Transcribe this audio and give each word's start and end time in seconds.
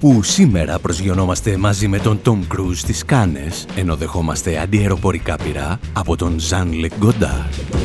Όπου 0.00 0.22
σήμερα 0.22 0.78
προσγειωνόμαστε 0.78 1.56
μαζί 1.56 1.88
με 1.88 1.98
τον 1.98 2.20
Tom 2.24 2.38
Cruise 2.54 2.74
στις 2.74 3.04
Κάνες, 3.04 3.66
ενώ 3.76 3.96
δεχόμαστε 3.96 4.58
αντιεροπορικά 4.58 5.36
πυρά 5.36 5.78
από 5.92 6.16
τον 6.16 6.36
Jean-Luc 6.50 7.04
Godard. 7.04 7.78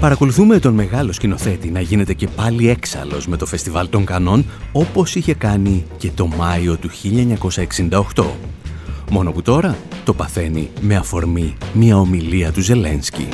Παρακολουθούμε 0.00 0.58
τον 0.58 0.74
μεγάλο 0.74 1.12
σκηνοθέτη 1.12 1.70
να 1.70 1.80
γίνεται 1.80 2.14
και 2.14 2.28
πάλι 2.28 2.68
έξαλλος 2.68 3.26
με 3.26 3.36
το 3.36 3.46
Φεστιβάλ 3.46 3.88
των 3.88 4.04
Κανών, 4.04 4.44
όπως 4.72 5.14
είχε 5.14 5.34
κάνει 5.34 5.84
και 5.96 6.10
το 6.14 6.26
Μάιο 6.26 6.76
του 6.76 6.90
1968. 8.14 8.24
Μόνο 9.10 9.32
που 9.32 9.42
τώρα 9.42 9.76
το 10.04 10.14
παθαίνει 10.14 10.70
με 10.80 10.96
αφορμή 10.96 11.56
μια 11.72 11.96
ομιλία 11.96 12.52
του 12.52 12.60
Ζελένσκι. 12.60 13.28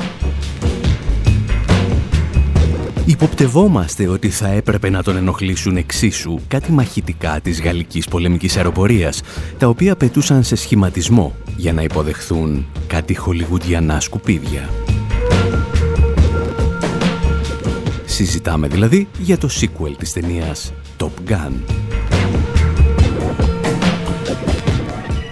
Υποπτευόμαστε 3.07 4.07
ότι 4.07 4.29
θα 4.29 4.47
έπρεπε 4.47 4.89
να 4.89 5.03
τον 5.03 5.17
ενοχλήσουν 5.17 5.77
εξίσου 5.77 6.39
κάτι 6.47 6.71
μαχητικά 6.71 7.39
της 7.39 7.61
γαλλικής 7.61 8.07
πολεμικής 8.07 8.57
αεροπορίας, 8.57 9.21
τα 9.57 9.67
οποία 9.67 9.95
πετούσαν 9.95 10.43
σε 10.43 10.55
σχηματισμό 10.55 11.35
για 11.57 11.73
να 11.73 11.81
υποδεχθούν 11.81 12.65
κάτι 12.87 13.15
χολιγουδιανά 13.15 13.99
σκουπίδια. 13.99 14.69
Συζητάμε 18.05 18.67
δηλαδή 18.67 19.07
για 19.17 19.37
το 19.37 19.49
sequel 19.61 19.91
της 19.97 20.13
ταινίας 20.13 20.73
Top 20.97 21.31
Gun. 21.31 21.51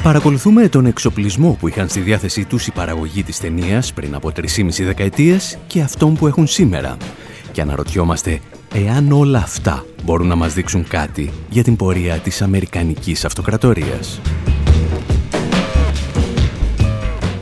Παρακολουθούμε 0.04 0.68
τον 0.68 0.86
εξοπλισμό 0.86 1.58
που 1.60 1.68
είχαν 1.68 1.90
στη 1.90 2.00
διάθεσή 2.00 2.46
τους 2.46 2.68
η 2.68 2.72
παραγωγή 2.72 3.24
της 3.24 3.40
ταινίας 3.40 3.94
πριν 3.94 4.16
από 4.16 4.32
3,5 4.36 4.84
δεκαετίες 4.84 5.58
και 5.68 5.82
αυτόν 5.82 6.16
που 6.16 6.28
έχουν 6.28 6.48
σήμερα, 6.48 6.98
και 7.54 7.62
αναρωτιόμαστε 7.62 8.40
εάν 8.74 9.12
όλα 9.12 9.40
αυτά 9.40 9.86
μπορούν 10.04 10.28
να 10.28 10.36
μας 10.36 10.54
δείξουν 10.54 10.88
κάτι 10.88 11.32
για 11.50 11.64
την 11.64 11.76
πορεία 11.76 12.18
της 12.18 12.42
Αμερικανικής 12.42 13.26
Αυτοκρατορίας. 13.26 14.22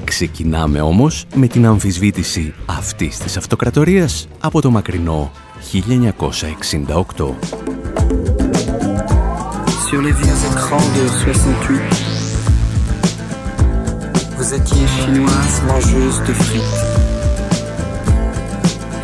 Ξεκινάμε 0.04 0.82
όμως 0.82 1.26
με 1.36 1.48
την 1.48 1.66
αμφισβήτηση 1.66 2.54
αυτής 2.66 3.18
της 3.18 3.38
αυτοκρατορίας 3.38 4.28
από 4.40 4.62
το 4.62 4.72
μακρινό 4.72 5.32
1968. 5.72 7.36
Sur 9.88 10.02
les 10.02 10.16
vieux 10.22 10.40
écrans 10.52 10.88
de 10.98 11.04
68, 11.24 11.82
vous 14.38 14.50
étiez 14.60 14.86
chinoise 15.00 15.58
mangeuse 15.70 16.20
de 16.28 16.34
frites. 16.34 16.91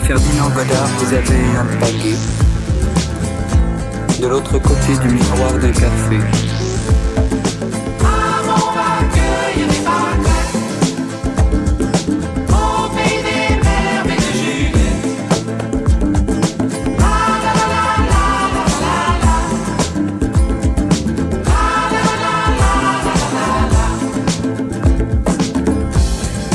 Ferdinand 0.08 0.50
Godard, 0.52 0.88
vous 1.00 1.14
avez 1.14 1.36
un 1.58 1.66
baguet 1.82 2.16
de 4.22 4.28
l'autre 4.28 4.58
côté 4.58 4.98
du 5.02 5.10
miroir 5.14 5.52
d'un 5.60 5.70
café. 5.74 6.18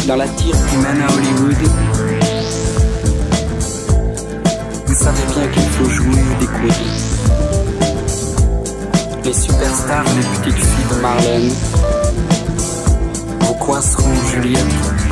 Dans 0.09 0.17
la 0.17 0.27
tire 0.29 0.57
qui 0.71 0.77
mène 0.79 1.03
à 1.03 1.13
Hollywood, 1.13 1.82
Les 9.25 9.33
superstars, 9.33 10.05
les 10.05 10.51
petites 10.51 10.65
filles 10.65 10.97
de 10.97 11.03
Marlène 11.03 11.51
vous 13.41 13.55
coinceront 13.55 14.15
Juliette 14.31 14.65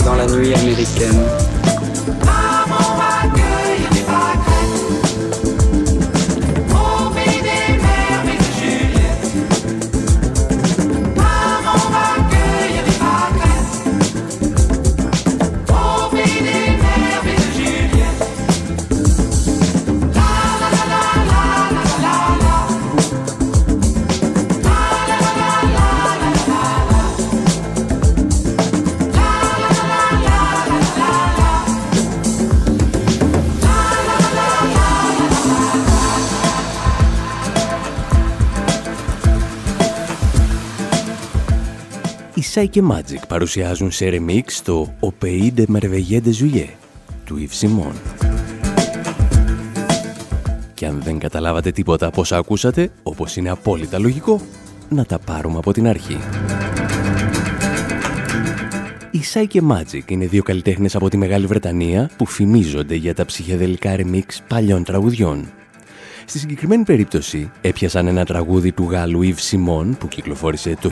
dans 0.04 0.14
la 0.14 0.26
nuit 0.26 0.54
américaine? 0.54 1.24
Sai 42.54 42.68
και 42.70 42.82
Magic 42.90 43.22
παρουσιάζουν 43.28 43.90
σε 43.90 44.06
remix 44.08 44.52
το 44.64 44.94
«Ο 45.00 45.12
Pays 45.22 45.50
de 45.56 45.64
Merveilleux 45.72 46.20
de 46.24 46.32
Juillet» 46.40 46.74
του 47.24 47.38
Yves 47.38 47.66
Simon. 47.66 47.94
Και 50.74 50.86
αν 50.86 51.00
δεν 51.02 51.18
καταλάβατε 51.18 51.70
τίποτα 51.70 52.06
από 52.06 52.20
όσα 52.20 52.36
ακούσατε, 52.36 52.90
όπως 53.02 53.36
είναι 53.36 53.50
απόλυτα 53.50 53.98
λογικό, 53.98 54.40
να 54.88 55.04
τα 55.04 55.18
πάρουμε 55.18 55.58
από 55.58 55.72
την 55.72 55.86
αρχή. 55.86 56.18
Οι 59.10 59.20
Sai 59.32 59.44
και 59.48 59.62
Magic 59.70 60.10
είναι 60.10 60.26
δύο 60.26 60.42
καλλιτέχνες 60.42 60.94
από 60.94 61.08
τη 61.08 61.16
Μεγάλη 61.16 61.46
Βρετανία 61.46 62.10
που 62.16 62.26
φημίζονται 62.26 62.94
για 62.94 63.14
τα 63.14 63.24
ψυχεδελικά 63.24 63.96
remix 63.96 64.24
παλιών 64.48 64.84
τραγουδιών 64.84 65.48
Στη 66.30 66.38
συγκεκριμένη 66.38 66.84
περίπτωση 66.84 67.50
έπιασαν 67.60 68.06
ένα 68.06 68.24
τραγούδι 68.24 68.72
του 68.72 68.88
Γάλλου 68.90 69.22
Ιβ 69.22 69.38
Σιμών 69.38 69.96
που 69.96 70.08
κυκλοφόρησε 70.08 70.76
το 70.80 70.90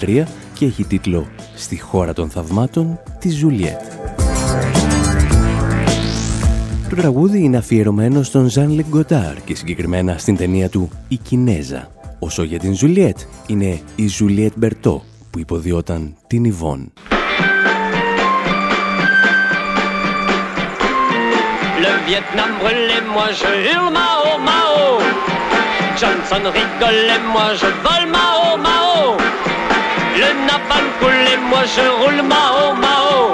1973 0.00 0.24
και 0.54 0.64
έχει 0.64 0.84
τίτλο 0.84 1.28
«Στη 1.54 1.80
χώρα 1.80 2.12
των 2.12 2.30
θαυμάτων» 2.30 3.00
της 3.18 3.34
Ζουλιέτ. 3.34 3.80
Το 6.88 6.96
τραγούδι 6.96 7.42
είναι 7.42 7.56
αφιερωμένο 7.56 8.22
στον 8.22 8.48
Ζαν-Λικ 8.48 8.70
Γκοντάρ 8.70 9.44
και 9.44 9.54
συγκεκριμένα 9.54 10.18
στην 10.18 10.36
ταινία 10.36 10.68
του 10.68 10.90
«Η 11.08 11.16
Κινέζα». 11.16 11.90
Όσο 12.18 12.42
για 12.42 12.58
την 12.58 12.74
Ζουλιέτ 12.74 13.18
είναι 13.46 13.80
η 13.96 14.06
Ζουλιέτ 14.06 14.52
Μπερτό 14.56 15.04
που 15.30 15.38
υποδυόταν 15.38 16.14
την 16.26 16.44
Ιβόν. 16.44 16.92
Vietnam 22.07 22.49
brûlait, 22.59 23.05
moi 23.15 23.27
je 23.39 23.49
hurle 23.65 23.91
Mao 23.97 24.37
Mao. 24.47 24.99
Johnson 25.99 26.43
rigolait, 26.57 27.23
moi 27.33 27.53
je 27.59 27.69
vole 27.83 28.07
Mao 28.15 28.57
Mao. 28.65 29.17
Le 30.21 30.29
napalm 30.47 30.87
coulait, 30.99 31.39
moi 31.49 31.63
je 31.73 31.85
roule 31.99 32.23
Mao 32.33 32.73
Mao. 32.83 33.31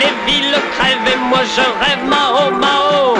Les 0.00 0.14
villes 0.26 0.58
crèvent 0.74 1.20
moi 1.30 1.42
je 1.54 1.64
rêve 1.82 2.04
Mao 2.12 2.50
Mao. 2.62 3.16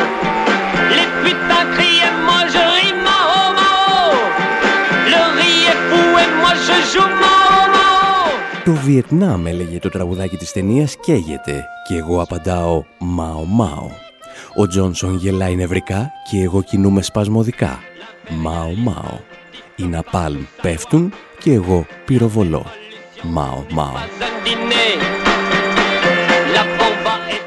Les 0.96 1.08
putains 1.22 1.66
criaient, 1.74 2.16
moi 2.28 2.40
je 2.52 2.62
ris 2.74 2.94
Mao 3.06 3.40
Mao. 3.58 4.14
Le 5.12 5.20
riz 5.38 5.64
est 5.72 5.82
fou 5.88 6.06
et 6.22 6.30
moi 6.40 6.54
je 6.66 6.76
joue 6.92 7.12
Mao 7.22 7.60
Mao. 7.74 8.30
Το 8.64 8.72
Βιετνάμ, 8.72 9.46
έλεγε 9.46 9.78
το 9.78 9.88
τραγουδάκι 9.88 10.36
της 10.36 10.52
ταινίας, 10.52 10.96
καίγεται 11.00 11.64
και 11.88 11.96
εγώ 11.96 12.20
απαντάω 12.22 12.82
«Μάο 12.98 13.44
Μάο». 13.44 13.88
Ο 14.55 14.67
Τζόνσον 14.67 15.15
γελάει 15.15 15.55
νευρικά 15.55 16.11
και 16.29 16.41
εγώ 16.41 16.61
κινούμαι 16.61 17.01
σπασμωδικά. 17.01 17.79
Μάω 18.29 18.71
μάω. 18.75 19.19
Οι 19.75 19.83
ναπάλμ 19.83 20.43
πέφτουν 20.61 21.13
και 21.39 21.53
εγώ 21.53 21.85
πυροβολώ. 22.05 22.65
Μάω 23.23 23.63
μάω. 23.71 23.93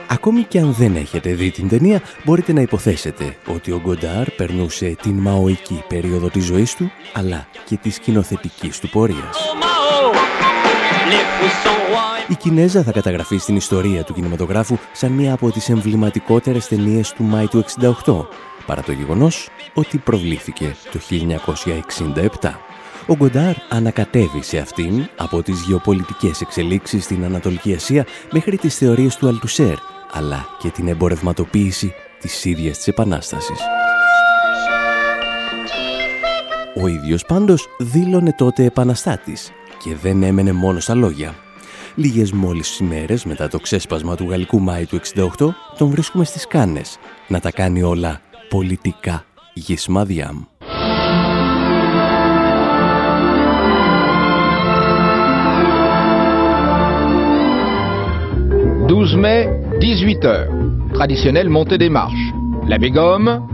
Ακόμη 0.09 0.43
και 0.43 0.59
αν 0.59 0.73
δεν 0.73 0.97
έχετε 0.97 1.33
δει 1.35 1.51
την 1.51 1.69
ταινία, 1.69 2.03
μπορείτε 2.25 2.53
να 2.53 2.61
υποθέσετε 2.61 3.37
ότι 3.47 3.73
ο 3.73 3.81
Γκοντάρ 3.81 4.31
περνούσε 4.31 4.97
την 5.03 5.13
μαοϊκή 5.13 5.85
περίοδο 5.89 6.29
της 6.29 6.45
ζωής 6.45 6.75
του, 6.75 6.93
αλλά 7.13 7.47
και 7.65 7.77
της 7.77 7.95
σκηνοθετικής 7.95 8.79
του 8.79 8.89
πορείας. 8.89 9.39
Η 12.29 12.35
Κινέζα 12.35 12.83
θα 12.83 12.93
καταγραφεί 12.93 13.37
στην 13.37 13.57
ιστορία 13.57 14.05
του 14.05 14.15
κινηματογράφου 14.15 14.77
σαν 14.93 15.13
μία 15.13 15.33
από 15.33 15.51
τις 15.51 15.69
εμβληματικότερες 15.69 16.69
ταινίες 16.69 17.13
του 17.13 17.23
Μάη 17.23 17.47
του 17.47 17.65
68, 18.05 18.27
παρά 18.67 18.83
το 18.83 18.93
γεγονός 18.93 19.49
ότι 19.75 19.99
προβλήθηκε 19.99 20.77
το 20.93 21.01
1967. 22.41 22.51
Ο 23.07 23.15
Γκοντάρ 23.15 23.55
ανακατεύει 23.69 24.43
σε 24.43 24.59
αυτήν 24.59 25.09
από 25.17 25.43
τις 25.43 25.61
γεωπολιτικές 25.61 26.41
εξελίξεις 26.41 27.05
στην 27.05 27.25
Ανατολική 27.25 27.75
Ασία 27.75 28.07
μέχρι 28.33 28.57
τις 28.57 28.77
θεωρίες 28.77 29.17
του 29.17 29.29
Αλτουσέρ, 29.29 29.77
αλλά 30.13 30.47
και 30.59 30.69
την 30.69 30.89
εμπορευματοποίηση 30.89 31.95
της 32.21 32.45
ίδιας 32.45 32.77
της 32.77 32.89
Επανάστασης. 32.89 33.59
Ο 36.83 36.87
ίδιος 36.87 37.25
πάντως 37.25 37.69
δήλωνε 37.79 38.33
τότε 38.33 38.65
επαναστάτης 38.65 39.53
και 39.85 39.95
δεν 40.03 40.23
έμενε 40.23 40.53
μόνο 40.53 40.81
στα 40.81 40.95
λόγια. 40.95 41.35
Λίγες 41.95 42.33
μόλις 42.33 42.79
ημέρες 42.79 43.25
μετά 43.25 43.49
το 43.49 43.59
ξέσπασμα 43.59 44.17
του 44.17 44.27
Γαλλικού 44.29 44.61
Μάη 44.61 44.87
του 44.87 45.01
68 45.15 45.29
τον 45.79 45.89
βρίσκουμε 45.89 46.25
στις 46.25 46.47
Κάνες 46.47 46.99
να 47.29 47.41
τα 47.41 47.51
κάνει 47.51 47.83
όλα 47.83 48.21
πολιτικά 48.49 49.25
γυσμαδιάμ. 49.55 50.37
12 58.87 59.17
mai, 59.17 59.49
18h. 59.81 60.49
Traditionnelle 60.93 61.49
montée 61.49 61.79
des 61.79 61.89
marches. 61.89 62.27
La 62.69 62.79
Bégome, 62.79 63.47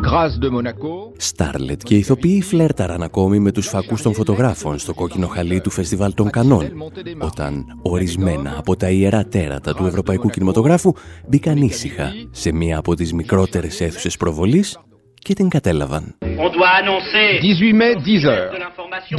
Grâce 0.00 0.38
de 0.38 0.48
Monaco. 0.48 1.03
Στάρλετ 1.16 1.82
και 1.82 1.94
οι 1.94 1.98
ηθοποιοί 1.98 2.42
φλέρταραν 2.42 3.02
ακόμη 3.02 3.38
με 3.38 3.52
τους 3.52 3.68
φακούς 3.68 4.02
των 4.02 4.14
φωτογράφων 4.14 4.78
στο 4.78 4.94
κόκκινο 4.94 5.26
χαλί 5.26 5.60
του 5.60 5.70
Φεστιβάλ 5.70 6.14
των 6.14 6.30
Κανών, 6.30 6.70
όταν 7.18 7.78
ορισμένα 7.82 8.54
από 8.58 8.76
τα 8.76 8.90
ιερά 8.90 9.24
τέρατα 9.24 9.74
του 9.74 9.86
ευρωπαϊκού 9.86 10.28
κινηματογράφου 10.28 10.92
μπήκαν 11.28 11.56
ήσυχα 11.56 12.12
σε 12.30 12.52
μία 12.52 12.78
από 12.78 12.94
τις 12.94 13.12
μικρότερες 13.12 13.80
αίθουσες 13.80 14.16
προβολής 14.16 14.78
και 15.24 15.34
την 15.34 15.48
κατέλαβαν. 15.48 16.14
18 16.20 17.72
mai, 17.80 17.92
10 17.94 18.24
heures. 18.30 18.52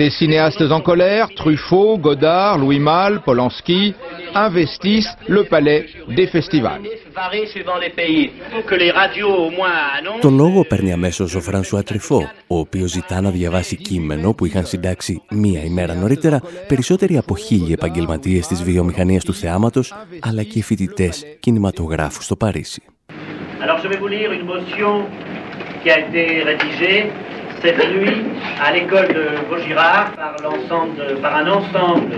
Des 0.02 0.12
cinéastes 0.22 0.70
en 0.78 0.82
colère, 0.90 1.26
Truffaut, 1.42 1.94
Godard, 2.08 2.56
Louis 2.64 2.82
Malle, 2.90 3.18
Polanski, 3.26 3.84
investissent 4.48 5.14
le 5.36 5.42
palais 5.54 5.82
des 6.18 6.28
festivals. 6.36 6.82
Το 10.22 10.30
λόγο 10.30 10.64
παίρνει 10.64 10.92
αμέσως 10.92 11.36
ο 11.36 11.42
Φρανσουά 11.42 11.84
Τριφό, 11.84 12.30
ο 12.48 12.58
οποίος 12.58 12.92
ζητά 12.92 13.22
να 13.22 13.30
διαβάσει 13.30 13.76
κείμενο 13.76 14.34
που 14.34 14.46
είχαν 14.46 14.66
συντάξει 14.66 15.22
μία 15.30 15.64
ημέρα 15.64 15.94
νωρίτερα 15.94 16.42
περισσότεροι 16.68 17.18
από 17.18 17.36
χίλιοι 17.38 17.72
επαγγελματίες 17.72 18.48
της 18.48 18.64
βιομηχανίας 18.64 19.24
του 19.24 19.34
θεάματος, 19.34 19.94
αλλά 20.20 20.44
και 20.44 20.64
φοιτητές 20.64 21.24
κινηματογράφου 21.40 22.22
στο 22.22 22.36
Παρίσι. 22.36 22.84
Alors, 23.66 23.80
je 23.84 23.88
vais 23.92 24.00
vous 24.04 24.12
lire 24.18 24.32
une 24.38 24.46
motion 24.54 24.94
qui 25.86 25.92
a 25.92 26.00
été 26.00 26.42
rédigée 26.42 27.12
cette 27.62 27.78
nuit 27.94 28.26
à 28.60 28.72
l'école 28.72 29.08
de 29.10 29.38
Vaugirard 29.48 30.14
par, 30.16 30.36
par 31.22 31.36
un 31.36 31.48
ensemble 31.48 32.16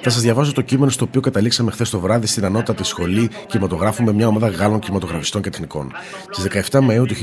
Θα 0.00 0.10
σας 0.10 0.22
διαβάσω 0.22 0.52
το 0.52 0.60
κείμενο 0.60 0.90
στο 0.90 1.04
οποίο 1.04 1.20
καταλήξαμε 1.20 1.70
χθες 1.70 1.90
το 1.90 2.00
βράδυ 2.00 2.26
στην 2.26 2.44
ανώτατη 2.44 2.84
σχολή 2.84 3.30
κινηματογράφου 3.46 4.04
με 4.04 4.12
μια 4.12 4.26
ομάδα 4.26 4.48
Γάλλων 4.48 4.78
κινηματογραφιστών 4.78 5.42
και 5.42 5.50
τεχνικών. 5.50 5.92
Στις 6.30 6.68
17 6.70 6.80
Μαου 6.80 7.04
του 7.04 7.14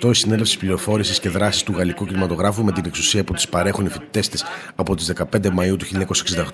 1968, 0.00 0.10
η 0.10 0.14
συνέλευση 0.14 0.58
πληροφόρησης 0.58 1.20
και 1.20 1.28
δράσης 1.28 1.62
του 1.62 1.72
Γαλλικού 1.72 2.06
κινηματογράφου, 2.06 2.64
με 2.64 2.72
την 2.72 2.82
εξουσία 2.86 3.24
που 3.24 3.32
τη 3.32 3.44
παρέχουν 3.50 3.86
οι 3.86 3.88
φοιτητές 3.88 4.28
της 4.28 4.44
από 4.74 4.96
τις 4.96 5.06
15 5.06 5.50
Μαου 5.50 5.76
του 5.76 5.86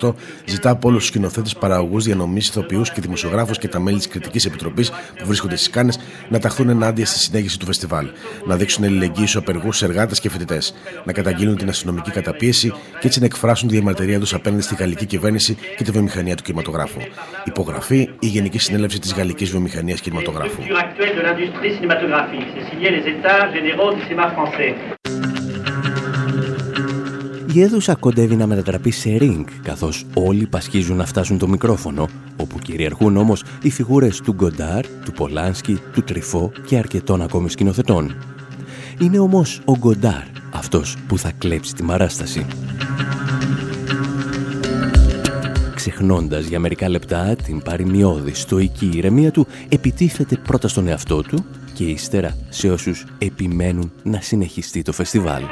1968, 0.01 0.13
ζητά 0.45 0.69
από 0.69 0.87
όλους 0.87 0.99
τους 0.99 1.07
σκηνοθέτες, 1.07 1.55
παραγωγούς, 1.55 2.03
διανομής, 2.03 2.47
ηθοποιούς 2.47 2.91
και 2.91 3.01
δημοσιογράφους 3.01 3.57
και 3.57 3.67
τα 3.67 3.79
μέλη 3.79 3.97
της 3.97 4.07
Κριτικής 4.07 4.45
Επιτροπής 4.45 4.89
που 4.89 5.25
βρίσκονται 5.25 5.55
στις 5.55 5.69
Κάνες 5.69 5.99
να 6.29 6.39
ταχθούν 6.39 6.69
ενάντια 6.69 7.05
στη 7.05 7.19
συνέχιση 7.19 7.59
του 7.59 7.65
φεστιβάλ, 7.65 8.09
να 8.45 8.55
δείξουν 8.55 8.83
αλληλεγγύη 8.83 9.27
στους 9.27 9.35
απεργούς, 9.35 9.81
εργάτες 9.81 10.19
και 10.19 10.29
φοιτητές, 10.29 10.73
να 11.03 11.11
καταγγείλουν 11.11 11.57
την 11.57 11.69
αστυνομική 11.69 12.11
καταπίεση 12.11 12.73
και 12.99 13.07
έτσι 13.07 13.19
να 13.19 13.25
εκφράσουν 13.25 13.67
τη 13.67 13.77
διαμαρτυρία 14.05 14.19
τους 14.19 14.33
απέναντι 14.33 14.61
στη 14.61 14.75
γαλλική 14.75 15.05
κυβέρνηση 15.05 15.57
και 15.77 15.83
τη 15.83 15.91
βιομηχανία 15.91 16.35
του 16.35 16.43
κινηματογράφου. 16.43 16.99
Υπογραφή 17.43 18.09
η 18.19 18.27
Γενική 18.27 18.59
Συνέλευση 18.59 18.99
της 18.99 19.13
Γαλλικής 19.13 19.49
Βιομηχανίας 19.49 20.01
Κινηματογράφου. 20.01 20.61
Η 27.53 27.61
αίθουσα 27.61 27.95
κοντεύει 27.95 28.35
να 28.35 28.47
μετατραπεί 28.47 28.91
σε 28.91 29.17
ring, 29.19 29.43
καθώς 29.63 30.05
όλοι 30.13 30.47
πασχίζουν 30.47 30.97
να 30.97 31.05
φτάσουν 31.05 31.37
το 31.37 31.47
μικρόφωνο, 31.47 32.09
όπου 32.37 32.59
κυριαρχούν 32.59 33.17
όμως 33.17 33.43
οι 33.61 33.69
φιγούρες 33.69 34.21
του 34.21 34.33
Γκοντάρ, 34.33 34.85
του 34.87 35.11
Πολάνσκι, 35.11 35.79
του 35.93 36.03
Τριφό 36.03 36.51
και 36.65 36.77
αρκετών 36.77 37.21
ακόμη 37.21 37.49
σκηνοθετών. 37.49 38.15
Είναι 38.99 39.19
όμως 39.19 39.61
ο 39.65 39.77
Γκοντάρ 39.77 40.23
αυτός 40.51 40.97
που 41.07 41.17
θα 41.17 41.31
κλέψει 41.37 41.73
τη 41.73 41.83
μαράσταση 41.83 42.45
ξεχνώντας 45.89 46.45
για 46.45 46.59
μερικά 46.59 46.89
λεπτά 46.89 47.35
την 47.45 47.61
παρημιώδη 47.61 48.33
στοική 48.33 48.89
ηρεμία 48.93 49.31
του, 49.31 49.47
επιτίθεται 49.69 50.35
πρώτα 50.35 50.67
στον 50.67 50.87
εαυτό 50.87 51.21
του 51.21 51.45
και 51.73 51.83
ύστερα 51.83 52.37
σε 52.49 52.71
όσους 52.71 53.05
επιμένουν 53.17 53.91
να 54.03 54.21
συνεχιστεί 54.21 54.81
το 54.81 54.91
φεστιβάλ. 54.91 55.43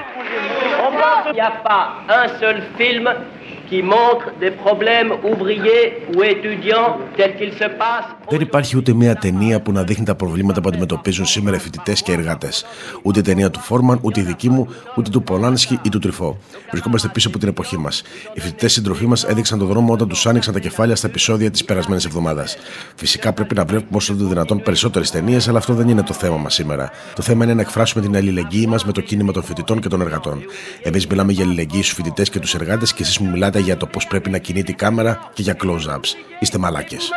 Δεν 8.29 8.41
υπάρχει 8.41 8.77
ούτε 8.77 8.93
μία 8.93 9.15
ταινία 9.15 9.61
που 9.61 9.71
να 9.71 9.83
δείχνει 9.83 10.05
τα 10.05 10.15
προβλήματα 10.15 10.61
που 10.61 10.67
αντιμετωπίζουν 10.69 11.25
σήμερα 11.25 11.55
οι 11.55 11.59
φοιτητές 11.59 12.01
και 12.01 12.11
εργάτες. 12.11 12.65
Ούτε 13.01 13.19
η 13.19 13.21
ταινία 13.21 13.49
του 13.49 13.59
Φόρμαν, 13.59 13.99
ούτε 14.01 14.19
η 14.19 14.23
δική 14.23 14.49
μου, 14.49 14.67
ούτε 14.95 15.09
του 15.09 15.23
Πολάνσκι 15.23 15.79
ή 15.81 15.89
του 15.89 15.99
Τρυφό. 15.99 16.37
Βρισκόμαστε 16.69 17.07
πίσω 17.13 17.27
από 17.27 17.37
την 17.37 17.47
εποχή 17.47 17.77
μας. 17.77 18.03
Οι 18.33 18.39
φοιτητές 18.39 18.71
συντροφοί 18.71 19.05
μας 19.05 19.23
έδειξαν 19.23 19.59
τον 19.59 19.67
δρόμο 19.67 19.93
όταν 19.93 20.07
τους 20.07 20.25
άνοιξαν 20.25 20.53
τα 20.53 20.59
κεφάλια 20.59 20.95
στα 20.95 21.07
επεισόδια 21.07 21.51
της 21.51 21.65
περασμένης 21.65 22.05
εβδομάδας. 22.05 22.57
Φυσικά 22.95 23.33
πρέπει 23.33 23.55
να 23.55 23.65
βλέπουμε 23.65 23.97
όσο 23.97 24.15
το 24.15 24.25
δυνατόν 24.25 24.61
περισσότερες 24.61 25.11
ταινίες, 25.11 25.47
αλλά 25.47 25.57
αυτό 25.57 25.73
δεν 25.73 25.89
είναι 25.89 26.03
το 26.03 26.13
θέμα 26.13 26.37
μας 26.37 26.53
σήμερα. 26.53 26.91
Το 27.15 27.21
θέμα 27.21 27.43
είναι 27.43 27.53
να 27.53 27.61
εκφράσουμε 27.61 28.03
την 28.03 28.15
αλληλεγγύη 28.15 28.65
μας 28.69 28.85
με 28.85 28.91
το 28.91 29.01
κίνημα 29.01 29.31
των 29.31 29.43
φοιτητών 29.43 29.81
και 29.81 29.87
των 29.87 30.01
εργατών. 30.01 30.43
Εμείς 30.83 31.07
μιλάμε 31.07 31.31
για 31.31 31.43
αλληλεγγύη 31.43 31.81
στους 31.81 31.95
φοιτητές 31.95 32.29
και 32.29 32.39
τους 32.39 32.55
εργάτες 32.55 32.93
και 32.93 33.03
εσείς 33.03 33.17
μου 33.19 33.29
μιλάτε 33.29 33.59
για 33.63 33.77
το 33.77 33.87
πώς 33.87 34.07
πρέπει 34.07 34.29
να 34.29 34.37
κινείται 34.37 34.71
η 34.71 34.75
κάμερα 34.75 35.29
και 35.33 35.41
για 35.41 35.55
close-ups. 35.63 36.09
Είστε 36.39 36.57
μαλάκες. 36.57 37.09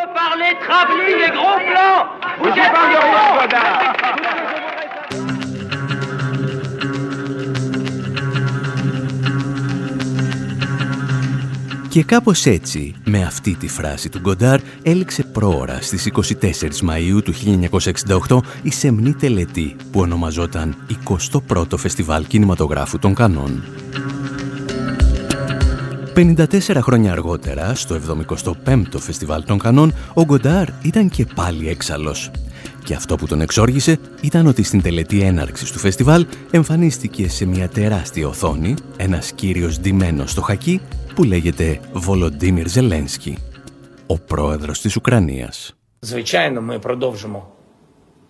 Και 11.97 12.03
κάπως 12.03 12.47
έτσι, 12.47 12.95
με 13.05 13.25
αυτή 13.25 13.55
τη 13.55 13.69
φράση 13.69 14.09
του 14.09 14.19
Γκοντάρ, 14.19 14.61
έληξε 14.83 15.23
πρόωρα 15.23 15.81
στις 15.81 16.07
24 16.07 16.45
Μαΐου 16.91 17.23
του 17.25 17.35
1968 18.29 18.39
η 18.63 18.71
σεμνή 18.71 19.15
τελετή 19.15 19.77
που 19.93 20.01
ονομαζόταν 20.01 20.77
21ο 21.09 21.77
Φεστιβάλ 21.77 22.27
Κινηματογράφου 22.27 22.99
των 22.99 23.15
Κανών. 23.15 23.63
54 26.16 26.80
χρόνια 26.82 27.12
αργότερα, 27.12 27.76
στο 27.76 28.00
75ο 28.66 29.00
Φεστιβάλ 29.00 29.44
των 29.44 29.60
Κανών, 29.60 29.94
ο 30.14 30.24
Γκοντάρ 30.24 30.68
ήταν 30.82 31.10
και 31.10 31.26
πάλι 31.36 31.70
έξαλλος. 31.70 32.32
Και 32.84 32.94
αυτό 32.94 33.16
που 33.16 33.28
τον 33.28 33.42
εξόργησε 33.42 34.00
ήταν 34.22 34.48
ότι 34.48 34.64
στην 34.64 34.82
τελετή 34.82 35.22
έναρξης 35.22 35.72
του 35.72 35.80
φεστιβάλ 35.80 36.26
εμφανίστηκε 36.52 37.30
σε 37.30 37.46
μια 37.46 37.70
τεράστια 37.70 38.28
οθόνη 38.28 38.74
ένας 38.98 39.32
κύριος 39.32 39.80
ντυμένος 39.80 40.32
στο 40.32 40.42
χακί 40.42 40.82
που 41.16 41.24
λέγεται 41.24 41.80
Βολοντίμιρ 41.94 42.68
Ζελένσκι, 42.68 43.38
ο 44.08 44.18
πρόεδρος 44.20 44.82
της 44.82 44.96
Ουκρανίας. 44.96 45.76
Звичайно, 46.04 46.62
ми 46.62 46.80
продовжимо 46.80 47.52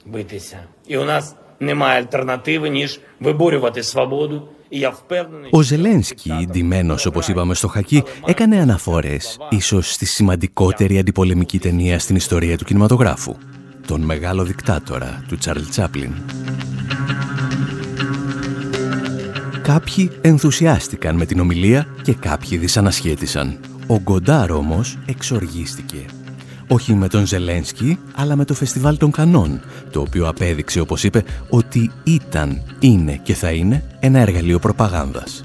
битися. 0.05 0.59
І 0.87 0.97
у 0.97 1.03
нас 1.03 1.35
немає 1.59 1.99
альтернативи, 1.99 2.69
ніж 2.69 2.99
виборювати 3.19 3.83
свободу 3.83 4.47
ο 5.50 5.62
Ζελένσκι, 5.62 6.46
ντυμένος 6.50 7.06
όπως 7.06 7.28
είπαμε 7.28 7.54
στο 7.54 7.68
χακί, 7.68 8.02
έκανε 8.24 8.60
αναφορές 8.60 9.38
ίσως 9.48 9.92
στη 9.92 10.06
σημαντικότερη 10.06 10.98
αντιπολεμική 10.98 11.58
ταινία 11.58 11.98
στην 11.98 12.16
ιστορία 12.16 12.58
του 12.58 12.64
κινηματογράφου, 12.64 13.34
τον 13.86 14.00
μεγάλο 14.00 14.44
δικτάτορα 14.44 15.24
του 15.28 15.36
Τσάρλ 15.36 15.62
Τσάπλιν. 15.70 16.12
Κάποιοι 19.62 20.10
ενθουσιάστηκαν 20.20 21.16
με 21.16 21.26
την 21.26 21.40
ομιλία 21.40 21.86
και 22.02 22.14
κάποιοι 22.14 22.58
δυσανασχέτησαν. 22.58 23.58
Ο 23.86 23.98
Γκοντάρ 23.98 24.50
όμως 24.50 24.98
εξοργίστηκε 25.06 26.04
όχι 26.68 26.94
με 26.94 27.08
τον 27.08 27.26
Ζελένσκι, 27.26 27.98
αλλά 28.14 28.36
με 28.36 28.44
το 28.44 28.54
Φεστιβάλ 28.54 28.96
των 28.96 29.10
Κανών, 29.10 29.60
το 29.90 30.00
οποίο 30.00 30.28
απέδειξε, 30.28 30.80
όπως 30.80 31.04
είπε, 31.04 31.24
ότι 31.48 31.90
ήταν, 32.04 32.62
είναι 32.78 33.20
και 33.22 33.34
θα 33.34 33.50
είναι 33.50 33.84
ένα 34.00 34.18
εργαλείο 34.18 34.58
προπαγάνδας. 34.58 35.44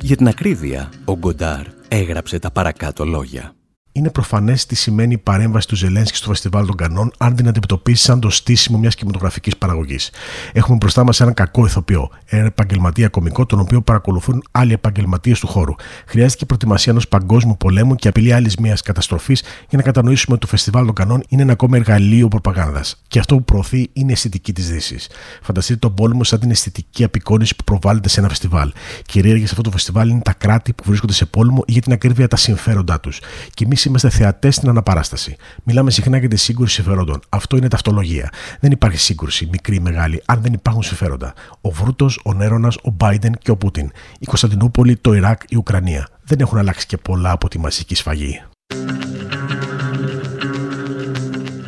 Για 0.00 0.16
την 0.16 0.28
ακρίβεια, 0.28 0.88
ο 1.04 1.16
Γκοντάρ 1.16 1.66
έγραψε 1.88 2.38
τα 2.38 2.50
παρακάτω 2.50 3.04
λόγια 3.04 3.52
είναι 3.98 4.10
προφανές 4.10 4.66
τι 4.66 4.74
σημαίνει 4.74 5.12
η 5.12 5.18
παρέμβαση 5.18 5.68
του 5.68 5.76
Ζελένσκι 5.76 6.16
στο 6.16 6.28
Φεστιβάλ 6.28 6.66
των 6.66 6.76
Κανών, 6.76 7.12
αν 7.18 7.34
την 7.34 7.48
αντιμετωπίσει 7.48 8.02
σαν 8.02 8.20
το 8.20 8.30
στήσιμο 8.30 8.78
μιας 8.78 8.94
κινηματογραφικής 8.94 9.56
παραγωγής. 9.56 10.10
Έχουμε 10.52 10.76
μπροστά 10.76 11.04
μας 11.04 11.20
έναν 11.20 11.34
κακό 11.34 11.66
ηθοποιό, 11.66 12.10
έναν 12.26 12.46
επαγγελματία 12.46 13.08
κομικό, 13.08 13.46
τον 13.46 13.60
οποίο 13.60 13.82
παρακολουθούν 13.82 14.42
άλλοι 14.50 14.72
επαγγελματίες 14.72 15.40
του 15.40 15.46
χώρου. 15.46 15.74
Χρειάζεται 16.06 16.36
και 16.38 16.46
προετοιμασία 16.46 16.92
ενός 16.92 17.08
παγκόσμιου 17.08 17.56
πολέμου 17.58 17.94
και 17.94 18.08
απειλή 18.08 18.32
άλλης 18.32 18.56
μιας 18.56 18.82
καταστροφής 18.82 19.42
για 19.68 19.78
να 19.78 19.82
κατανοήσουμε 19.82 20.36
ότι 20.36 20.44
το 20.44 20.50
Φεστιβάλ 20.50 20.84
των 20.84 20.94
Κανών 20.94 21.22
είναι 21.28 21.42
ένα 21.42 21.52
ακόμα 21.52 21.76
εργαλείο 21.76 22.28
προπαγάνδας. 22.28 23.02
Και 23.08 23.18
αυτό 23.18 23.36
που 23.36 23.44
προωθεί 23.44 23.90
είναι 23.92 24.10
η 24.10 24.12
αισθητική 24.12 24.52
της 24.52 24.70
Δύσης. 24.70 25.08
Φανταστείτε 25.42 25.78
τον 25.78 25.94
πόλεμο 25.94 26.24
σαν 26.24 26.40
την 26.40 26.50
αισθητική 26.50 27.04
απεικόνηση 27.04 27.56
που 27.56 27.64
προβάλλεται 27.64 28.08
σε 28.08 28.20
ένα 28.20 28.28
φεστιβάλ. 28.28 28.72
Κυρίαρχε 29.06 29.44
σε 29.44 29.50
αυτό 29.50 29.62
το 29.62 29.70
φεστιβάλ 29.70 30.08
είναι 30.08 30.20
τα 30.20 30.32
κράτη 30.32 30.72
που 30.72 30.82
βρίσκονται 30.86 31.12
σε 31.12 31.24
πόλεμο 31.24 31.62
ή 31.66 31.72
για 31.72 31.82
την 31.82 31.92
ακρίβεια 31.92 32.28
τα 32.28 32.36
συμφέροντά 32.36 33.00
τους. 33.00 33.20
Και 33.54 33.64
εμείς 33.64 33.84
είμαστε 33.88 34.08
θεατές 34.10 34.54
στην 34.54 34.68
αναπαράσταση. 34.68 35.36
Μιλάμε 35.64 35.90
συχνά 35.90 36.18
για 36.18 36.28
τη 36.28 36.36
σύγκρουση 36.36 36.74
συμφερόντων. 36.74 37.20
Αυτό 37.28 37.56
είναι 37.56 37.68
ταυτολογία. 37.68 38.32
Δεν 38.60 38.70
υπάρχει 38.70 38.98
σύγκρουση, 38.98 39.48
μικρή 39.52 39.76
ή 39.76 39.80
μεγάλη, 39.80 40.22
αν 40.26 40.40
δεν 40.42 40.52
υπάρχουν 40.52 40.82
συμφέροντα. 40.82 41.34
Ο 41.60 41.70
Βρούτος, 41.70 42.20
ο 42.24 42.32
Νέρονας, 42.32 42.76
ο 42.82 42.90
Μπάιντεν 42.90 43.34
και 43.42 43.50
ο 43.50 43.56
Πούτιν. 43.56 43.90
Η 44.18 44.26
Κωνσταντινούπολη, 44.26 44.96
το 44.96 45.12
Ιράκ, 45.12 45.40
η 45.48 45.56
Ουκρανία. 45.56 46.08
Δεν 46.24 46.40
έχουν 46.40 46.58
αλλάξει 46.58 46.86
και 46.86 46.96
πολλά 46.96 47.30
από 47.30 47.48
τη 47.48 47.58
μαζική 47.58 47.94
σφαγή. 47.94 48.42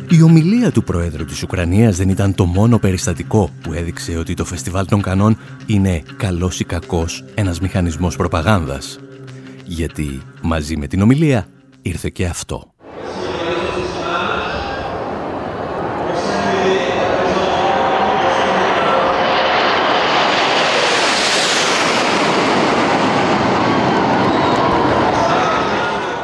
Η 0.09 0.21
ομιλία 0.21 0.71
του 0.71 0.83
Προέδρου 0.83 1.25
της 1.25 1.43
Ουκρανίας 1.43 1.97
δεν 1.97 2.09
ήταν 2.09 2.35
το 2.35 2.45
μόνο 2.45 2.79
περιστατικό 2.79 3.49
που 3.61 3.73
έδειξε 3.73 4.17
ότι 4.17 4.33
το 4.33 4.45
Φεστιβάλ 4.45 4.85
των 4.85 5.01
Κανών 5.01 5.37
είναι 5.65 6.03
καλός 6.17 6.59
ή 6.59 6.63
κακός 6.63 7.23
ένας 7.35 7.59
μηχανισμός 7.59 8.15
προπαγάνδας. 8.15 8.99
Γιατί 9.65 10.21
μαζί 10.41 10.77
με 10.77 10.87
την 10.87 11.01
ομιλία 11.01 11.47
ήρθε 11.81 12.09
και 12.09 12.25
αυτό. 12.25 12.73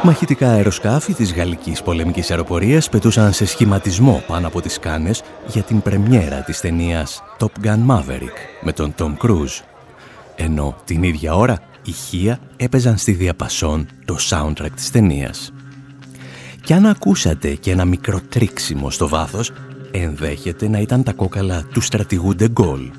Μαχητικά 0.02 0.50
αεροσκάφη 0.50 1.14
της 1.14 1.34
γαλλικής 1.34 1.82
πολεμικής 1.82 2.30
αεροπορίας 2.30 2.88
πετούσαν 2.88 3.32
σε 3.32 3.46
σχηματισμό 3.46 4.22
πάνω 4.26 4.46
από 4.46 4.60
τις 4.60 4.72
σκάνες 4.72 5.22
για 5.46 5.62
την 5.62 5.82
πρεμιέρα 5.82 6.42
της 6.42 6.60
ταινίας 6.60 7.22
Top 7.38 7.66
Gun 7.66 7.86
Maverick 7.86 8.36
με 8.60 8.72
τον 8.72 8.94
Tom 8.98 9.16
Cruise. 9.16 9.62
Ενώ 10.36 10.76
την 10.84 11.02
ίδια 11.02 11.34
ώρα 11.34 11.58
ηχεία 11.82 12.38
έπαιζαν 12.56 12.96
στη 12.96 13.12
διαπασόν 13.12 13.86
το 14.04 14.16
soundtrack 14.30 14.70
της 14.74 14.90
ταινίας. 14.90 15.52
Και 16.64 16.74
αν 16.74 16.86
ακούσατε 16.86 17.54
και 17.54 17.70
ένα 17.70 17.84
μικρό 17.84 18.20
τρίξιμο 18.28 18.90
στο 18.90 19.08
βάθος, 19.08 19.52
ενδέχεται 19.90 20.68
να 20.68 20.78
ήταν 20.78 21.02
τα 21.02 21.12
κόκαλα 21.12 21.64
του 21.72 21.80
στρατηγού 21.80 22.34
Ντεγκόλ, 22.34 22.90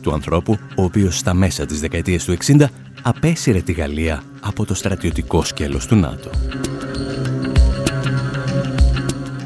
του 0.00 0.12
ανθρώπου 0.12 0.58
ο 0.76 0.82
οποίος 0.82 1.18
στα 1.18 1.34
μέσα 1.34 1.66
της 1.66 1.80
δεκαετίας 1.80 2.24
του 2.24 2.36
60 2.46 2.64
απέσυρε 3.02 3.60
τη 3.60 3.72
Γαλλία 3.72 4.22
από 4.40 4.64
το 4.64 4.74
στρατιωτικό 4.74 5.44
σκέλος 5.44 5.86
του 5.86 5.96
ΝΑΤΟ. 5.96 6.30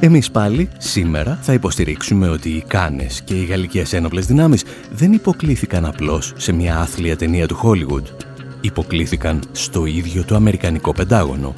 Εμείς 0.00 0.30
πάλι 0.30 0.68
σήμερα 0.78 1.38
θα 1.42 1.52
υποστηρίξουμε 1.52 2.28
ότι 2.28 2.48
οι 2.48 2.64
Κάνες 2.66 3.22
και 3.22 3.34
οι 3.34 3.44
γαλλικές 3.44 3.92
ένοπλες 3.92 4.26
δυνάμεις 4.26 4.64
δεν 4.92 5.12
υποκλήθηκαν 5.12 5.84
απλώς 5.84 6.32
σε 6.36 6.52
μια 6.52 6.78
άθλια 6.78 7.16
ταινία 7.16 7.46
του 7.46 7.60
Hollywood, 7.62 8.02
υποκλήθηκαν 8.60 9.42
στο 9.52 9.86
ίδιο 9.86 10.24
το 10.24 10.34
Αμερικανικό 10.34 10.92
Πεντάγωνο. 10.92 11.54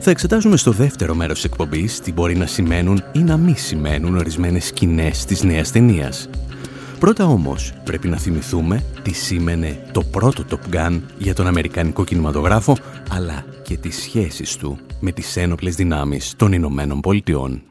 Θα 0.00 0.10
εξετάσουμε 0.10 0.56
στο 0.56 0.70
δεύτερο 0.70 1.14
μέρος 1.14 1.34
της 1.34 1.44
εκπομπής 1.44 2.00
τι 2.00 2.12
μπορεί 2.12 2.36
να 2.36 2.46
σημαίνουν 2.46 3.02
ή 3.12 3.18
να 3.18 3.36
μη 3.36 3.54
σημαίνουν 3.56 4.16
ορισμένες 4.16 4.64
σκηνές 4.64 5.24
της 5.24 5.42
νέας 5.42 5.72
ταινίας. 5.72 6.28
Πρώτα 6.98 7.24
όμως 7.24 7.72
πρέπει 7.84 8.08
να 8.08 8.16
θυμηθούμε 8.16 8.84
τι 9.02 9.14
σήμαινε 9.14 9.80
το 9.92 10.02
πρώτο 10.02 10.44
Top 10.50 10.74
Gun 10.74 11.00
για 11.18 11.34
τον 11.34 11.46
Αμερικανικό 11.46 12.04
κινηματογράφο 12.04 12.76
αλλά 13.10 13.44
και 13.62 13.76
τις 13.76 13.96
σχέσεις 13.96 14.56
του 14.56 14.78
με 15.00 15.12
τις 15.12 15.36
ένοπλες 15.36 15.74
δυνάμεις 15.74 16.34
των 16.36 16.52
Ηνωμένων 16.52 17.00
Πολιτειών. 17.00 17.67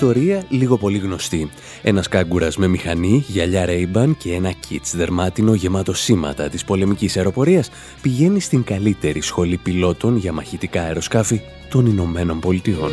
Ιστορία 0.00 0.44
λίγο 0.48 0.76
πολύ 0.76 0.98
γνωστή. 0.98 1.50
Ένας 1.82 2.08
κάγκουρας 2.08 2.56
με 2.56 2.66
μηχανή, 2.66 3.24
γυαλιά 3.28 3.66
Ray-Ban 3.68 4.10
και 4.18 4.34
ένα 4.34 4.52
κίτς 4.52 4.96
δερμάτινο 4.96 5.54
γεμάτο 5.54 5.94
σήματα 5.94 6.48
της 6.48 6.64
πολεμικής 6.64 7.16
αεροπορίας 7.16 7.70
πηγαίνει 8.02 8.40
στην 8.40 8.64
καλύτερη 8.64 9.20
σχολή 9.20 9.56
πιλότων 9.56 10.16
για 10.16 10.32
μαχητικά 10.32 10.82
αεροσκάφη 10.82 11.40
των 11.70 11.86
Ηνωμένων 11.86 12.40
Πολιτειών. 12.40 12.90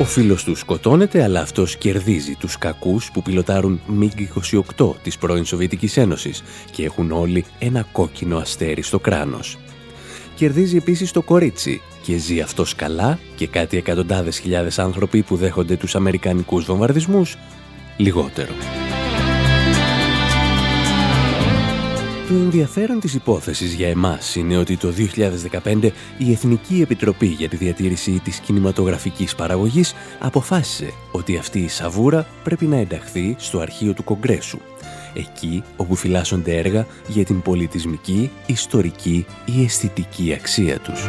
Ο 0.00 0.04
φίλος 0.04 0.44
του 0.44 0.54
σκοτώνεται, 0.54 1.22
αλλά 1.22 1.40
αυτός 1.40 1.76
κερδίζει 1.76 2.34
τους 2.34 2.58
κακούς 2.58 3.10
που 3.12 3.22
πιλοτάρουν 3.22 3.80
MiG-28 4.00 4.94
της 5.02 5.18
πρώην 5.18 5.44
Σοβιετικής 5.44 5.96
Ένωσης 5.96 6.42
και 6.70 6.84
έχουν 6.84 7.12
όλοι 7.12 7.44
ένα 7.58 7.86
κόκκινο 7.92 8.36
αστέρι 8.36 8.82
στο 8.82 8.98
κράνος. 8.98 9.58
Κερδίζει 10.34 10.76
επίσης 10.76 11.10
το 11.10 11.22
κορίτσι, 11.22 11.80
και 12.02 12.16
ζει 12.16 12.40
αυτός 12.40 12.74
καλά 12.74 13.18
και 13.36 13.46
κάτι 13.46 13.76
εκατοντάδες 13.76 14.38
χιλιάδες 14.38 14.78
άνθρωποι 14.78 15.22
που 15.22 15.36
δέχονται 15.36 15.76
τους 15.76 15.94
αμερικανικούς 15.94 16.64
βομβαρδισμούς 16.64 17.36
λιγότερο. 17.96 18.52
Το 22.28 22.34
ενδιαφέρον 22.34 23.00
της 23.00 23.14
υπόθεσης 23.14 23.74
για 23.74 23.88
εμάς 23.88 24.36
είναι 24.36 24.56
ότι 24.56 24.76
το 24.76 24.92
2015 25.62 25.90
η 26.18 26.32
Εθνική 26.32 26.80
Επιτροπή 26.82 27.26
για 27.26 27.48
τη 27.48 27.56
Διατήρηση 27.56 28.20
της 28.24 28.38
Κινηματογραφικής 28.38 29.34
Παραγωγής 29.34 29.94
αποφάσισε 30.18 30.92
ότι 31.12 31.36
αυτή 31.36 31.58
η 31.58 31.68
σαβούρα 31.68 32.26
πρέπει 32.44 32.66
να 32.66 32.76
ενταχθεί 32.76 33.34
στο 33.38 33.58
αρχείο 33.58 33.92
του 33.92 34.04
Κογκρέσου 34.04 34.58
εκεί 35.14 35.62
όπου 35.76 35.94
φυλάσσονται 35.94 36.56
έργα 36.56 36.86
για 37.06 37.24
την 37.24 37.42
πολιτισμική, 37.42 38.30
ιστορική 38.46 39.26
ή 39.44 39.64
αισθητική 39.64 40.32
αξία 40.32 40.78
τους. 40.78 41.08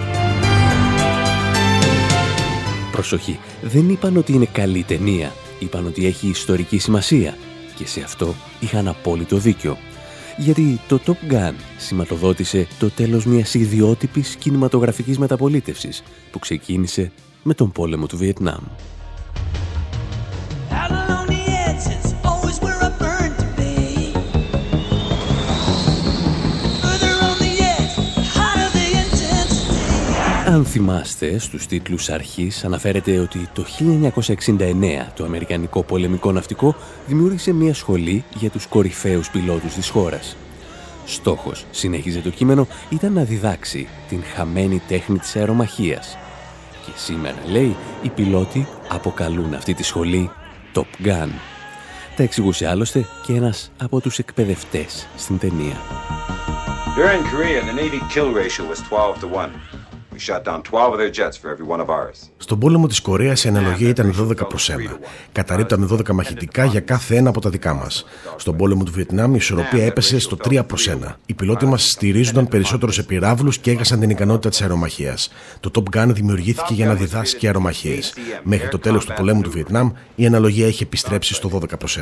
Προσοχή, 2.93 3.39
δεν 3.61 3.89
είπαν 3.89 4.17
ότι 4.17 4.33
είναι 4.33 4.45
καλή 4.45 4.83
ταινία, 4.83 5.31
είπαν 5.59 5.85
ότι 5.85 6.05
έχει 6.05 6.27
ιστορική 6.27 6.77
σημασία 6.77 7.37
και 7.75 7.87
σε 7.87 8.01
αυτό 8.01 8.35
είχαν 8.59 8.87
απόλυτο 8.87 9.37
δίκιο. 9.37 9.77
Γιατί 10.37 10.79
το 10.87 10.99
Top 11.05 11.31
Gun 11.31 11.53
σηματοδότησε 11.77 12.67
το 12.79 12.89
τέλος 12.89 13.25
μιας 13.25 13.53
ιδιότυπης 13.53 14.35
κινηματογραφικής 14.35 15.17
μεταπολίτευσης 15.17 16.03
που 16.31 16.39
ξεκίνησε 16.39 17.11
με 17.43 17.53
τον 17.53 17.71
πόλεμο 17.71 18.07
του 18.07 18.17
Βιετνάμ. 18.17 18.63
Αν 30.53 30.65
θυμάστε, 30.65 31.37
στους 31.37 31.65
τίτλους 31.65 32.09
αρχής 32.09 32.63
αναφέρεται 32.63 33.19
ότι 33.19 33.49
το 33.53 33.65
1969 34.47 35.11
το 35.15 35.23
Αμερικανικό 35.23 35.83
πολεμικό 35.83 36.31
ναυτικό 36.31 36.75
δημιούργησε 37.07 37.53
μια 37.53 37.73
σχολή 37.73 38.23
για 38.35 38.49
τους 38.49 38.65
κορυφαίους 38.65 39.29
πιλότους 39.29 39.73
της 39.73 39.89
χώρας. 39.89 40.35
Στόχος, 41.05 41.65
συνέχιζε 41.71 42.19
το 42.19 42.29
κείμενο, 42.29 42.67
ήταν 42.89 43.13
να 43.13 43.23
διδάξει 43.23 43.87
την 44.09 44.23
χαμένη 44.35 44.81
τέχνη 44.87 45.17
της 45.17 45.35
αερομαχίας. 45.35 46.17
Και 46.85 46.91
σήμερα, 46.95 47.37
λέει, 47.45 47.75
οι 48.01 48.09
πιλότοι 48.09 48.67
αποκαλούν 48.89 49.53
αυτή 49.53 49.73
τη 49.73 49.83
σχολή 49.83 50.31
Top 50.73 51.05
Gun. 51.05 51.29
Τα 52.15 52.23
εξηγούσε 52.23 52.67
άλλωστε 52.67 53.05
και 53.25 53.33
ένας 53.33 53.71
από 53.77 54.01
τους 54.01 54.19
εκπαιδευτές 54.19 55.07
στην 55.17 55.37
ταινία. 55.37 55.77
During 56.95 57.23
Korea, 57.33 57.59
the 57.69 57.73
Navy 57.73 57.99
kill 58.13 58.31
ratio 58.31 58.63
was 58.71 58.79
12 58.89 59.19
to 59.21 59.27
1. 59.27 59.82
Στον 62.37 62.59
πόλεμο 62.59 62.87
της 62.87 63.01
Κορέας 63.01 63.43
η 63.43 63.47
αναλογία 63.47 63.89
ήταν 63.89 64.15
12 64.19 64.47
προς 64.47 64.69
1. 64.69 64.73
Καταρρύπταμε 65.31 65.87
12 65.91 66.11
μαχητικά 66.11 66.65
για 66.65 66.79
κάθε 66.79 67.15
ένα 67.15 67.29
από 67.29 67.41
τα 67.41 67.49
δικά 67.49 67.73
μας. 67.73 68.05
Στον 68.35 68.57
πόλεμο 68.57 68.83
του 68.83 68.91
Βιετνάμ 68.91 69.33
η 69.33 69.37
ισορροπία 69.39 69.85
έπεσε 69.85 70.19
στο 70.19 70.37
3 70.43 70.65
προς 70.67 70.89
1. 70.89 71.17
Οι 71.25 71.33
πιλότοι 71.33 71.65
μας 71.65 71.89
στηρίζονταν 71.89 72.47
περισσότερο 72.47 72.91
σε 72.91 73.03
πυράβλους 73.03 73.57
και 73.57 73.71
έχασαν 73.71 73.99
την 73.99 74.09
ικανότητα 74.09 74.49
της 74.49 74.61
αερομαχίας. 74.61 75.31
Το 75.59 75.71
Top 75.75 75.97
Gun 75.97 76.07
δημιουργήθηκε 76.07 76.73
για 76.73 76.85
να 76.85 76.93
διδάσκει 76.93 77.45
αερομαχίες. 77.45 78.13
Μέχρι 78.43 78.67
το 78.67 78.79
τέλος 78.79 79.05
του 79.05 79.13
πολέμου 79.13 79.41
του 79.41 79.51
Βιετνάμ 79.51 79.91
η 80.15 80.25
αναλογία 80.25 80.67
είχε 80.67 80.83
επιστρέψει 80.83 81.33
στο 81.33 81.49
12 81.49 81.77
προς 81.77 81.97
1. 81.97 82.01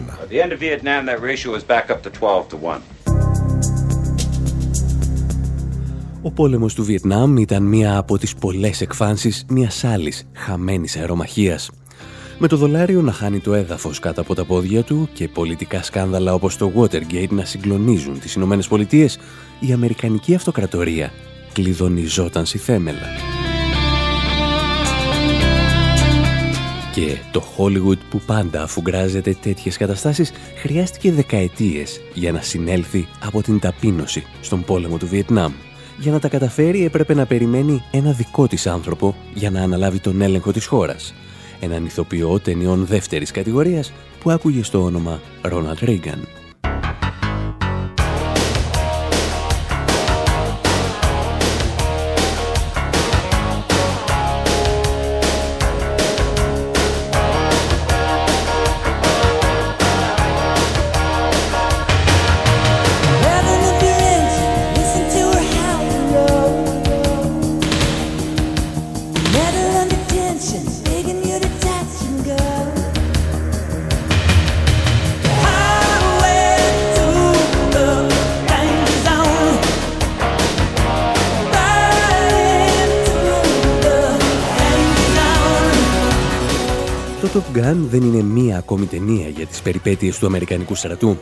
Ο 6.24 6.32
πόλεμος 6.32 6.74
του 6.74 6.84
Βιετνάμ 6.84 7.38
ήταν 7.38 7.63
μία 7.63 7.98
από 7.98 8.18
τις 8.18 8.36
πολλές 8.36 8.82
εκφάνσεις 8.82 9.46
μιας 9.50 9.84
άλλης 9.84 10.24
χαμένης 10.34 10.98
αερομαχίας. 10.98 11.70
Με 12.38 12.48
το 12.48 12.58
δολάριο 12.58 13.01
να 13.01 13.12
χάνει 13.12 13.40
το 13.40 13.54
έδαφος 13.54 14.00
κάτω 14.00 14.22
από 14.22 14.36
τα 14.36 14.46
πόδια 14.46 14.84
του 14.84 15.10
και 15.13 15.28
πολιτικά 15.28 15.84
σκάνδαλα 15.84 16.34
όπως 16.34 16.58
το 16.58 16.72
Watergate 16.75 17.30
να 17.30 17.46
συγκλονίζουν 17.46 18.20
τις 18.20 18.34
Ηνωμένες 18.34 18.68
Πολιτείες, 18.68 19.20
η 19.60 19.72
Αμερικανική 19.72 20.36
Αυτοκρατορία 20.36 21.12
κλειδονιζόταν 21.54 22.46
στη 22.46 22.58
θέμελα. 22.58 23.08
Και 26.94 27.18
το 27.32 27.44
Hollywood 27.58 28.00
που 28.10 28.22
πάντα 28.25 28.63
αφουγκράζεται 28.63 29.38
τέτοιες 29.42 29.78
καταστάσεις 29.78 30.32
χρειάστηκε 30.56 31.12
δεκαετίες 31.12 32.00
για 32.13 32.32
να 32.32 32.42
συνέλθει 32.42 33.08
από 33.24 33.42
την 33.42 33.60
ταπείνωση 33.60 34.24
στον 34.42 34.63
πόλεμο 34.63 34.98
του 34.98 35.08
Βιετνάμ. 35.08 35.51
Για 36.01 36.12
να 36.12 36.20
τα 36.20 36.27
καταφέρει 36.27 36.86
έπρεπε 36.86 37.13
να 37.13 37.25
περιμένει 37.25 37.84
ένα 37.91 38.12
δικό 38.12 38.48
της 38.48 38.67
άνθρωπο 38.67 39.15
για 39.34 39.50
να 39.50 39.62
αναλάβει 39.62 40.00
τον 40.00 40.22
έλεγχο 40.22 40.51
της 40.51 40.65
χώρας. 40.65 41.13
Έναν 41.60 41.86
ηθοποιό 41.86 42.39
ταινιών 42.39 42.86
δεύτερης 42.86 43.31
κατηγορίας 43.31 43.93
που 44.20 44.31
άκουγε 44.31 44.63
στο 44.63 44.84
όνομα 44.84 45.20
Ρόναλτ 45.41 45.79
Ρίγκαν. 45.79 46.40
Top 87.33 87.57
Gun 87.57 87.75
δεν 87.89 88.01
είναι 88.01 88.23
μία 88.23 88.57
ακόμη 88.57 88.85
ταινία 88.85 89.27
για 89.27 89.45
τις 89.45 89.61
περιπέτειες 89.61 90.19
του 90.19 90.25
Αμερικανικού 90.25 90.75
στρατού. 90.75 91.17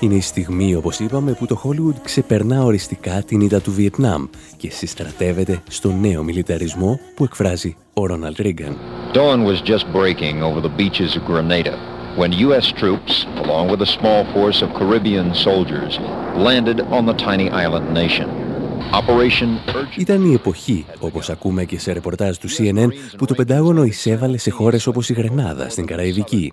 Είναι 0.00 0.14
η 0.14 0.20
στιγμή, 0.20 0.74
όπως 0.74 0.98
είπαμε, 0.98 1.32
που 1.32 1.46
το 1.46 1.62
Hollywood 1.64 2.00
ξεπερνά 2.02 2.64
οριστικά 2.64 3.22
την 3.22 3.40
ήττα 3.40 3.60
του 3.60 3.72
Βιετνάμ 3.72 4.26
και 4.56 4.70
συστρατεύεται 4.70 5.62
στο 5.70 5.92
νέο 5.92 6.22
μιλιταρισμό 6.22 6.98
που 7.14 7.24
εκφράζει 7.24 7.76
ο 7.94 8.06
Ρόναλτ 8.06 8.38
Ρίγκαν. 8.38 8.76
Dawn 9.12 9.44
was 9.44 9.60
just 9.60 9.84
breaking 9.92 10.42
over 10.42 10.60
the 10.60 10.74
beaches 10.76 11.16
of 11.16 11.24
Grenada 11.30 11.74
when 12.16 12.32
U.S. 12.46 12.66
troops, 12.80 13.26
along 13.44 13.70
with 13.70 13.80
a 13.82 13.90
small 13.98 14.20
force 14.34 14.62
of 14.64 14.68
Caribbean 14.78 15.34
soldiers, 15.34 15.92
landed 16.48 16.78
on 16.96 17.02
the 17.06 17.16
tiny 17.26 17.48
island 17.64 17.86
nation. 18.02 18.41
Ήταν 19.98 20.30
η 20.30 20.32
εποχή, 20.32 20.86
όπως 20.98 21.30
ακούμε 21.30 21.64
και 21.64 21.78
σε 21.78 21.92
ρεπορτάζ 21.92 22.36
του 22.36 22.48
CNN, 22.50 22.88
που 23.16 23.24
το 23.24 23.34
Πεντάγωνο 23.34 23.84
εισέβαλε 23.84 24.36
σε 24.36 24.50
χώρες 24.50 24.86
όπως 24.86 25.08
η 25.08 25.12
Γρενάδα, 25.12 25.68
στην 25.68 25.86
Καραϊβική. 25.86 26.52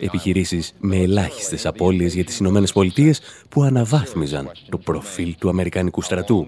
Επιχειρήσεις 0.00 0.72
με 0.80 0.96
ελάχιστες 0.96 1.66
απώλειες 1.66 2.14
για 2.14 2.24
τις 2.24 2.38
Ηνωμένες 2.38 2.72
Πολιτείες 2.72 3.20
που 3.48 3.62
αναβάθμιζαν 3.62 4.50
το 4.68 4.78
προφίλ 4.78 5.34
του 5.38 5.48
Αμερικανικού 5.48 6.02
στρατού. 6.02 6.46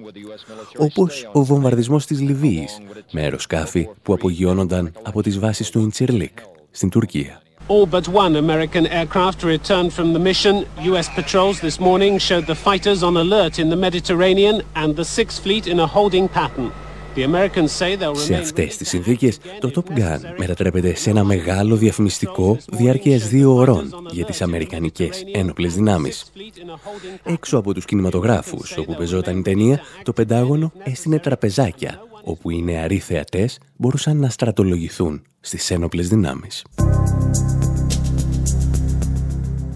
Όπως 0.76 1.28
ο 1.32 1.44
βομβαρδισμός 1.44 2.06
της 2.06 2.20
Λιβύης, 2.20 2.78
με 3.10 3.20
αεροσκάφη 3.20 3.88
που 4.02 4.12
απογειώνονταν 4.12 4.92
από 5.02 5.22
τις 5.22 5.38
βάσεις 5.38 5.70
του 5.70 5.80
Ιντσιρλίκ, 5.80 6.38
στην 6.70 6.88
Τουρκία. 6.88 7.42
All 7.68 7.86
but 7.86 8.08
one 8.08 8.36
American 8.36 8.86
aircraft 8.86 9.38
returned 9.44 9.92
from 9.92 10.08
the 10.14 10.22
mission. 10.30 10.54
U.S. 10.90 11.08
patrols 11.18 11.60
this 11.60 11.78
morning 11.78 12.18
showed 12.18 12.46
the 12.46 12.54
fighters 12.54 13.02
on 13.02 13.14
alert 13.24 13.58
in 13.58 13.68
the 13.68 13.76
Mediterranean 13.76 14.62
and 14.74 14.96
the 14.96 15.04
Sixth 15.04 15.42
Fleet 15.42 15.66
in 15.66 15.78
a 15.80 15.86
holding 15.86 16.28
pattern. 16.28 16.70
Σε 18.12 18.34
αυτές 18.34 18.76
τις 18.76 18.88
συνθήκες, 18.88 19.38
το 19.60 19.70
Top 19.74 19.98
Gun 19.98 20.18
μετατρέπεται 20.38 20.94
σε 20.94 21.10
ένα 21.10 21.24
μεγάλο 21.24 21.76
διαφημιστικό 21.76 22.58
διάρκειας 22.68 23.28
δύο 23.28 23.54
ωρών 23.54 23.94
για 24.10 24.24
τις 24.24 24.42
Αμερικανικές 24.42 25.24
ένοπλες 25.32 25.74
δυνάμεις. 25.74 26.32
Έξω 27.22 27.58
από 27.58 27.74
τους 27.74 27.84
κινηματογράφους 27.84 28.76
όπου 28.76 28.94
πεζόταν 28.94 29.38
η 29.38 29.42
ταινία, 29.42 29.80
το 30.02 30.12
Πεντάγωνο 30.12 30.72
έστεινε 30.82 31.18
τραπεζάκια, 31.18 32.00
όπου 32.24 32.50
οι 32.50 32.62
νεαροί 32.62 32.98
θεατές 32.98 33.58
μπορούσαν 33.76 34.16
να 34.16 34.28
στρατολογηθούν 34.28 35.22
στις 35.40 35.70
ένοπλες 35.70 36.08
δυνάμεις. 36.08 36.64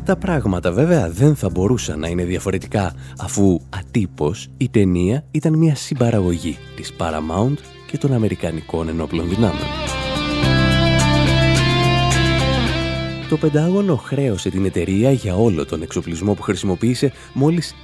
Τα 0.05 0.17
πράγματα 0.17 0.73
βέβαια 0.73 1.11
δεν 1.11 1.37
θα 1.37 1.49
μπορούσαν 1.49 1.99
να 1.99 2.09
είναι 2.09 2.25
διαφορετικά 2.25 2.95
αφού 3.19 3.61
ατύπως 3.71 4.49
η 4.57 4.69
ταινία 4.69 5.25
ήταν 5.31 5.59
μια 5.59 5.75
συμπαραγωγή 5.75 6.59
της 6.77 6.93
Paramount 6.99 7.57
και 7.87 7.99
των 7.99 8.13
Αμερικανικών 8.13 8.89
ενόπλων 8.89 9.29
δυνάμεων. 9.29 9.69
Το 13.29 13.37
Πεντάγωνο 13.37 13.97
χρέωσε 13.97 14.51
την 14.51 14.65
εταιρεία 14.65 15.11
για 15.11 15.37
όλο 15.37 15.65
τον 15.67 15.83
εξοπλισμό 15.83 16.35
που 16.35 16.43
χρησιμοποίησε 16.43 17.13
μόλις 17.33 17.75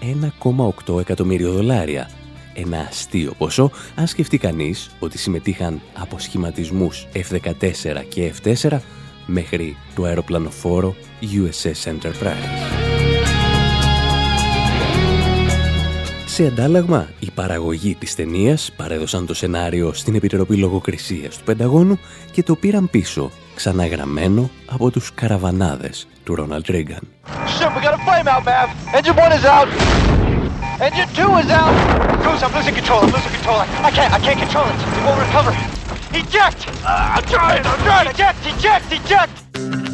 1,8 0.86 1.00
εκατομμύριο 1.00 1.52
δολάρια. 1.52 2.10
Ένα 2.54 2.78
αστείο 2.78 3.32
ποσό 3.38 3.70
αν 3.94 4.06
σκεφτεί 4.06 4.38
κανείς 4.38 4.90
ότι 4.98 5.18
συμμετείχαν 5.18 5.80
από 5.98 6.18
σχηματισμούς 6.18 7.06
F-14 7.14 8.04
και 8.08 8.32
F-4 8.42 8.78
μέχρι 9.26 9.76
το 9.94 10.04
αεροπλανοφόρο 10.04 10.94
USS 11.22 11.92
Enterprise. 11.92 12.88
Σε 16.26 16.46
αντάλλαγμα, 16.46 17.08
οι 17.18 17.30
παραγωγοί 17.30 17.94
της 17.94 18.14
ταινίας 18.14 18.72
παρέδωσαν 18.76 19.26
το 19.26 19.34
σενάριο 19.34 19.92
στην 19.92 20.14
Επιτροπή 20.14 20.56
Λογοκρισίας 20.56 21.36
του 21.36 21.44
Πενταγώνου 21.44 21.98
και 22.32 22.42
το 22.42 22.54
πήραν 22.54 22.90
πίσω, 22.90 23.30
ξαναγραμμένο 23.54 24.50
από 24.66 24.90
τους 24.90 25.14
καραβανάδες 25.14 26.06
του 26.24 26.34
Ρόναλτ 26.34 26.66
Ρίγκαν. 26.68 27.00
Engine 30.80 31.10
2 31.16 31.38
is 31.42 31.50
out! 31.50 31.74
Bruce, 32.22 32.42
I'm 32.44 32.54
losing 32.54 32.76
control, 32.80 33.00
I'm 33.00 33.10
losing 33.10 33.32
control. 33.32 33.58
I 33.88 33.90
can't, 33.90 34.12
I 34.12 34.20
can't 34.20 34.38
control 34.38 34.66
it. 34.72 34.78
It 34.96 35.02
won't 35.06 35.20
recover. 35.26 35.52
Eject! 36.20 36.60
Uh, 36.84 37.16
I'm 37.16 37.24
trying, 37.24 37.66
I'm 37.66 37.80
trying! 37.82 38.06
Eject, 38.14 38.38
eject, 38.46 38.86
eject! 38.92 39.87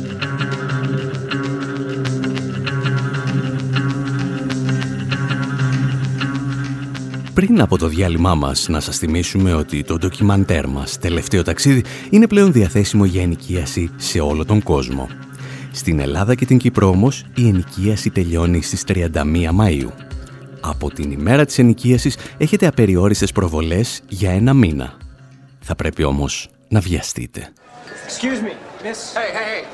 Πριν 7.35 7.61
από 7.61 7.79
το 7.79 7.87
διάλειμμά 7.87 8.35
μας 8.35 8.68
να 8.68 8.81
σας 8.81 8.99
θυμίσουμε 8.99 9.55
ότι 9.55 9.85
το 9.85 9.99
ντοκιμαντέρ 9.99 10.66
μας 10.66 10.99
τελευταίο 10.99 11.42
ταξίδι 11.42 11.85
είναι 12.11 12.27
πλέον 12.27 12.53
διαθέσιμο 12.53 13.05
για 13.05 13.23
ενοικίαση 13.23 13.90
σε 13.97 14.20
όλο 14.20 14.44
τον 14.44 14.62
κόσμο. 14.62 15.09
Στην 15.73 16.01
Ελλάδα 16.01 16.35
και 16.35 16.47
την 16.47 16.59
Κύπρο 16.59 16.88
όμως 16.88 17.25
η 17.35 17.49
ενοικίαση 17.49 18.11
τελειώνει 18.11 18.62
στις 18.62 18.85
31 18.87 19.09
Μαΐου. 19.61 19.90
Από 20.61 20.90
την 20.90 21.11
ημέρα 21.11 21.44
της 21.44 21.59
ενοικίασης 21.59 22.16
έχετε 22.38 22.66
απεριόριστες 22.66 23.33
προβολές 23.33 24.01
για 24.09 24.31
ένα 24.31 24.53
μήνα. 24.53 24.97
Θα 25.61 25.75
πρέπει 25.75 26.05
όμως 26.05 26.49
να 26.68 26.81
βιαστείτε. 26.81 27.53
Excuse 28.09 28.40
me, 28.44 28.53
miss. 28.85 29.14
Hey, 29.16 29.31
hey, 29.37 29.44
hey. 29.51 29.64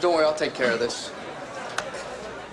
Don't 0.00 0.14
worry, 0.14 0.26
I'll 0.28 0.42
take 0.44 0.54
care 0.60 0.72
of 0.72 0.80
this. 0.80 1.23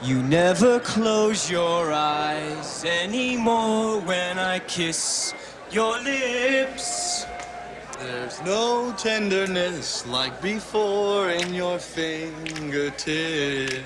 You 0.03 0.23
never 0.23 0.79
close 0.79 1.47
your 1.47 1.93
eyes 1.93 2.83
anymore 2.83 4.01
when 4.01 4.39
I 4.39 4.57
kiss 4.57 5.35
your 5.69 6.01
lips. 6.01 7.27
There's 7.99 8.41
no 8.41 8.95
tenderness 8.97 10.07
like 10.07 10.41
before 10.41 11.29
in 11.29 11.53
your 11.53 11.77
fingertips. 11.77 13.77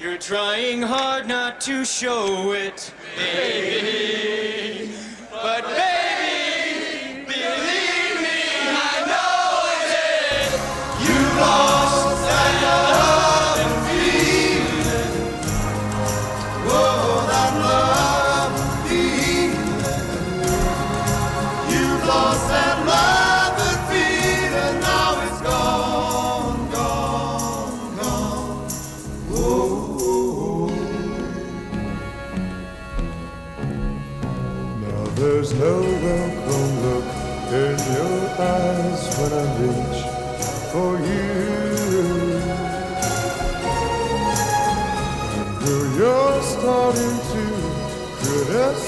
You're 0.00 0.18
trying 0.18 0.82
hard 0.82 1.28
not 1.28 1.60
to 1.60 1.84
show 1.84 2.50
it, 2.50 2.92
baby. 3.16 4.92
But 5.30 5.66
baby, 5.66 7.26
believe 7.26 8.20
me, 8.26 8.42
I 8.74 9.04
know. 9.06 9.70
You. 11.06 11.69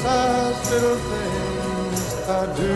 Criticize 0.02 0.70
little 0.72 0.96
things 0.96 2.00
I 2.28 2.46
do. 2.56 2.74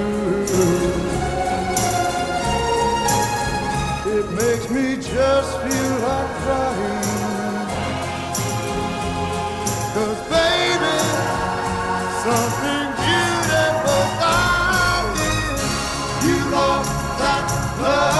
It 4.18 4.30
makes 4.32 4.70
me 4.70 4.96
just 4.96 5.52
feel 5.62 5.92
like 6.06 6.30
crying. 6.42 7.68
Cause 9.94 10.20
baby, 10.30 10.98
something 12.22 12.88
beautiful 13.02 14.02
about 14.14 15.16
it. 15.18 16.26
You 16.26 16.38
lost 16.52 16.90
that 17.18 17.80
love 17.82 18.15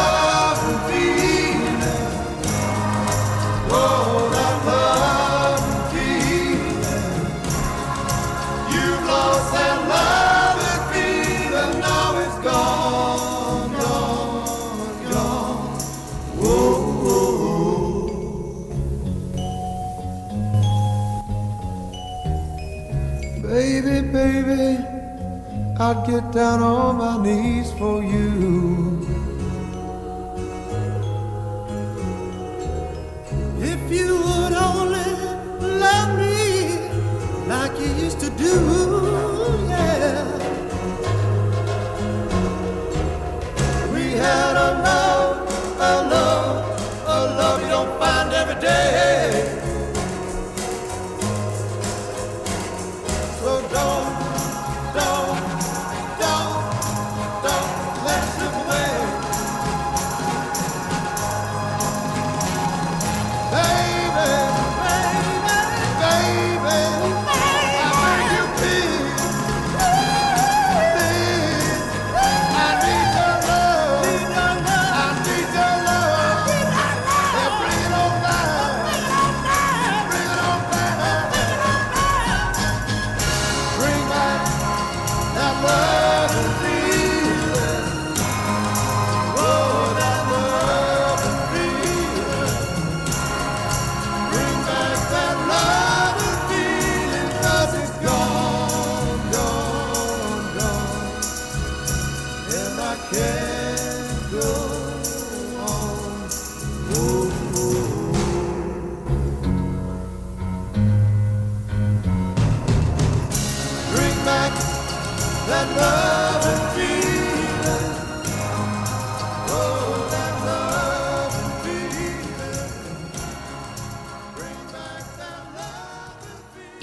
I'd 25.87 26.05
get 26.05 26.33
down 26.33 26.63
on 26.63 26.97
my 26.97 27.17
knees 27.23 27.71
for 27.75 28.03
you. 28.03 28.76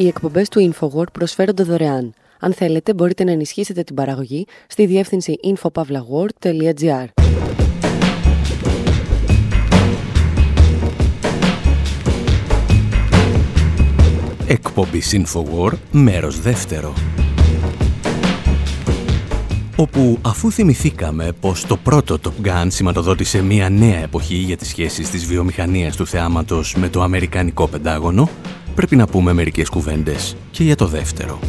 Οι 0.03 0.07
εκπομπές 0.07 0.49
του 0.49 0.73
InfoWord 0.73 1.11
προσφέρονται 1.11 1.63
δωρεάν. 1.63 2.13
Αν 2.39 2.53
θέλετε, 2.53 2.93
μπορείτε 2.93 3.23
να 3.23 3.31
ενισχύσετε 3.31 3.83
την 3.83 3.95
παραγωγή 3.95 4.45
στη 4.67 4.85
διεύθυνση 4.85 5.35
infopavlagor.gr. 5.43 7.05
Εκπομπή 14.47 15.01
Infowar, 15.11 15.71
μέρος 15.91 16.39
δεύτερο. 16.39 16.93
Όπου 19.75 20.17
αφού 20.21 20.51
θυμηθήκαμε 20.51 21.31
πως 21.39 21.65
το 21.65 21.77
πρώτο 21.77 22.19
Top 22.23 22.47
Gun 22.47 22.65
σηματοδότησε 22.67 23.41
μια 23.41 23.69
νέα 23.69 23.99
εποχή 23.99 24.35
για 24.35 24.57
τις 24.57 24.67
σχέσεις 24.67 25.09
της 25.09 25.25
βιομηχανίας 25.25 25.95
του 25.95 26.07
θεάματος 26.07 26.75
με 26.75 26.89
το 26.89 27.01
Αμερικανικό 27.01 27.67
Πεντάγωνο, 27.67 28.29
πρέπει 28.75 28.95
να 28.95 29.07
πούμε 29.07 29.33
μερικές 29.33 29.69
κουβέντες 29.69 30.35
και 30.51 30.63
για 30.63 30.75
το 30.75 30.87
δεύτερο. 30.87 31.39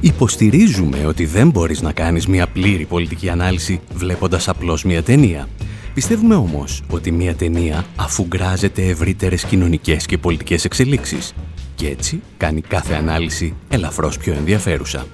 Υποστηρίζουμε 0.00 1.06
ότι 1.06 1.24
δεν 1.26 1.50
μπορείς 1.50 1.80
να 1.82 1.92
κάνεις 1.92 2.26
μια 2.26 2.46
πλήρη 2.46 2.84
πολιτική 2.84 3.28
ανάλυση 3.28 3.80
βλέποντας 3.94 4.48
απλώς 4.48 4.84
μια 4.84 5.02
ταινία. 5.02 5.48
Πιστεύουμε 5.94 6.34
όμως 6.34 6.82
ότι 6.90 7.12
μια 7.12 7.34
ταινία 7.34 7.84
αφουγκράζεται 7.96 8.82
ευρύτερες 8.82 9.44
κοινωνικές 9.44 10.06
και 10.06 10.18
πολιτικές 10.18 10.64
εξελίξεις 10.64 11.34
και 11.74 11.88
έτσι 11.88 12.20
κάνει 12.36 12.60
κάθε 12.60 12.94
ανάλυση 12.94 13.54
ελαφρώς 13.68 14.18
πιο 14.18 14.32
ενδιαφέρουσα. 14.32 15.06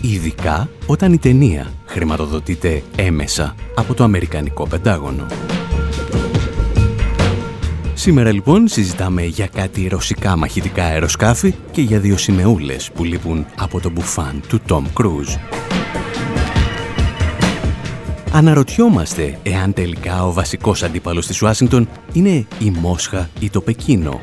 Ειδικά 0.00 0.68
όταν 0.86 1.12
η 1.12 1.18
ταινία 1.18 1.72
χρηματοδοτείται 1.86 2.82
έμεσα 2.96 3.54
από 3.74 3.94
το 3.94 4.04
Αμερικανικό 4.04 4.66
Πεντάγωνο. 4.66 5.26
Σήμερα 7.94 8.32
λοιπόν 8.32 8.68
συζητάμε 8.68 9.22
για 9.22 9.46
κάτι 9.46 9.88
ρωσικά 9.88 10.36
μαχητικά 10.36 10.84
αεροσκάφη 10.84 11.54
και 11.70 11.80
για 11.80 12.00
δύο 12.00 12.16
σημεούλες 12.16 12.90
που 12.90 13.04
λείπουν 13.04 13.46
από 13.58 13.80
το 13.80 13.90
μπουφάν 13.90 14.42
του 14.48 14.60
Τόμ 14.60 14.84
Κρούζ. 14.92 15.34
Αναρωτιόμαστε 18.32 19.38
εάν 19.42 19.72
τελικά 19.72 20.24
ο 20.26 20.32
βασικός 20.32 20.82
αντίπαλος 20.82 21.26
της 21.26 21.42
Ουάσιγκτον 21.42 21.88
είναι 22.12 22.46
η 22.58 22.70
Μόσχα 22.70 23.30
ή 23.40 23.50
το 23.50 23.60
Πεκίνο. 23.60 24.20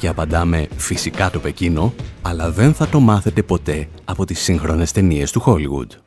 Και 0.00 0.08
απαντάμε 0.08 0.66
φυσικά 0.76 1.30
το 1.30 1.38
Πεκίνο, 1.38 1.94
αλλά 2.22 2.50
δεν 2.50 2.74
θα 2.74 2.88
το 2.88 3.00
μάθετε 3.00 3.42
ποτέ 3.42 3.88
από 4.04 4.24
τις 4.24 4.40
σύγχρονες 4.40 4.92
ταινίες 4.92 5.30
του 5.30 5.42
Hollywood. 5.46 6.05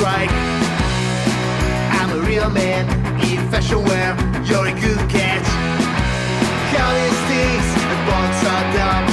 Strike. 0.00 0.30
I'm 2.00 2.10
a 2.10 2.20
real 2.26 2.48
man 2.48 2.88
in 3.20 3.50
fashion 3.50 3.84
wear. 3.84 4.16
You're 4.48 4.66
a 4.66 4.80
good 4.80 5.02
catch. 5.10 5.46
Counting 6.72 7.14
sticks 7.22 7.70
and 7.84 8.00
bonds 8.08 8.40
are 8.52 8.64
dumb. 8.76 9.09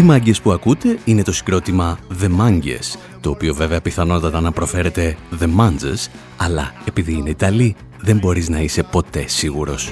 Οι 0.00 0.02
μάγκες 0.02 0.40
που 0.40 0.52
ακούτε 0.52 0.98
είναι 1.04 1.22
το 1.22 1.32
συγκρότημα 1.32 1.98
The 2.22 2.26
Manges, 2.26 2.98
το 3.20 3.30
οποίο 3.30 3.54
βέβαια 3.54 3.80
πιθανότατα 3.80 4.40
να 4.40 4.52
προφέρεται 4.52 5.16
The 5.40 5.44
Manges, 5.44 6.10
αλλά 6.36 6.72
επειδή 6.84 7.12
είναι 7.12 7.30
Ιταλοί 7.30 7.76
δεν 8.00 8.18
μπορείς 8.18 8.48
να 8.48 8.60
είσαι 8.60 8.82
ποτέ 8.82 9.24
σίγουρος. 9.28 9.90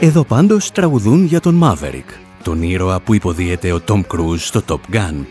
Εδώ 0.00 0.24
πάντως 0.24 0.70
τραγουδούν 0.70 1.24
για 1.24 1.40
τον 1.40 1.60
Maverick, 1.62 2.18
τον 2.42 2.62
ήρωα 2.62 3.00
που 3.00 3.14
υποδίεται 3.14 3.72
ο 3.72 3.80
Tom 3.88 4.00
Cruise 4.00 4.38
στο 4.38 4.62
Top 4.68 4.94
Gun. 4.94 5.24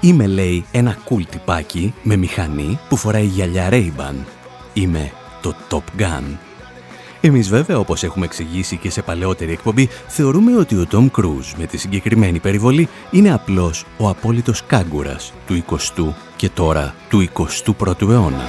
Είμαι, 0.00 0.26
λέει, 0.26 0.64
ένα 0.72 0.98
cool 1.08 1.22
τυπάκι 1.30 1.94
με 2.02 2.16
μηχανή 2.16 2.78
που 2.88 2.96
φοράει 2.96 3.26
γυαλιά 3.26 3.68
Ray-Ban. 3.70 4.14
Είμαι 4.72 5.12
το 5.42 5.54
Top 5.70 6.00
Gun. 6.00 6.45
Εμείς 7.26 7.48
βέβαια, 7.48 7.78
όπως 7.78 8.02
έχουμε 8.02 8.24
εξηγήσει 8.24 8.76
και 8.76 8.90
σε 8.90 9.02
παλαιότερη 9.02 9.52
εκπομπή, 9.52 9.88
θεωρούμε 10.06 10.56
ότι 10.56 10.74
ο 10.74 10.86
Tom 10.90 11.10
Cruise 11.10 11.54
με 11.56 11.66
τη 11.66 11.76
συγκεκριμένη 11.76 12.38
περιβολή 12.38 12.88
είναι 13.10 13.32
απλώς 13.32 13.84
ο 13.98 14.08
απόλυτος 14.08 14.66
κάγκουρας 14.66 15.32
του 15.46 15.64
20ου 15.68 16.14
και 16.36 16.48
τώρα 16.48 16.94
του 17.08 17.28
21ου 17.78 18.08
αιώνα. 18.10 18.44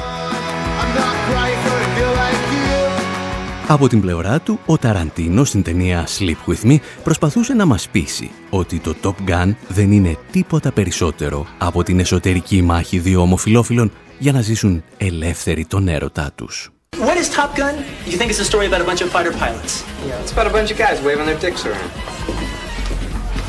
Από 3.68 3.88
την 3.88 4.02
πλευρά 4.02 4.40
του, 4.40 4.60
ο 4.66 4.78
Ταραντίνο 4.78 5.44
στην 5.44 5.63
ταινία 5.63 6.08
Sleep 6.18 6.52
With 6.52 6.72
Me 6.72 6.78
προσπαθούσε 7.04 7.54
να 7.54 7.66
μας 7.66 7.90
πείσει 7.90 8.32
ότι 8.50 8.80
το 8.80 8.96
Top 9.04 9.30
Gun 9.30 9.54
δεν 9.68 9.92
είναι 9.92 10.18
τίποτα 10.32 10.72
περισσότερο 10.72 11.46
από 11.58 11.84
την 11.84 12.00
εσωτερική 12.00 12.62
μάχη 12.62 13.00
δύο 13.00 13.22
ομοφιλόφιλων 13.22 13.92
για 14.20 14.32
να 14.32 14.42
ζήσουν 14.42 14.84
ελεύθεροι 14.98 15.66
τον 15.66 15.88
έρωτά 15.88 16.32
τους. 16.36 16.72
What 16.98 17.16
is 17.16 17.30
Top 17.30 17.56
Gun? 17.56 17.78
You 18.06 18.18
think 18.18 18.32
it's 18.32 18.40
a 18.40 18.46
story 18.46 18.66
about 18.66 18.82
a 18.82 18.84
bunch 18.84 19.02
of 19.02 19.12
fighter 19.12 19.32
pilots? 19.32 19.84
Yeah, 20.06 20.20
it's 20.20 20.32
about 20.32 20.48
a 20.48 20.50
bunch 20.50 20.72
of 20.72 20.78
guys 20.80 21.00
waving 21.02 21.28
their 21.28 21.38
dicks 21.40 21.64
around. 21.64 21.92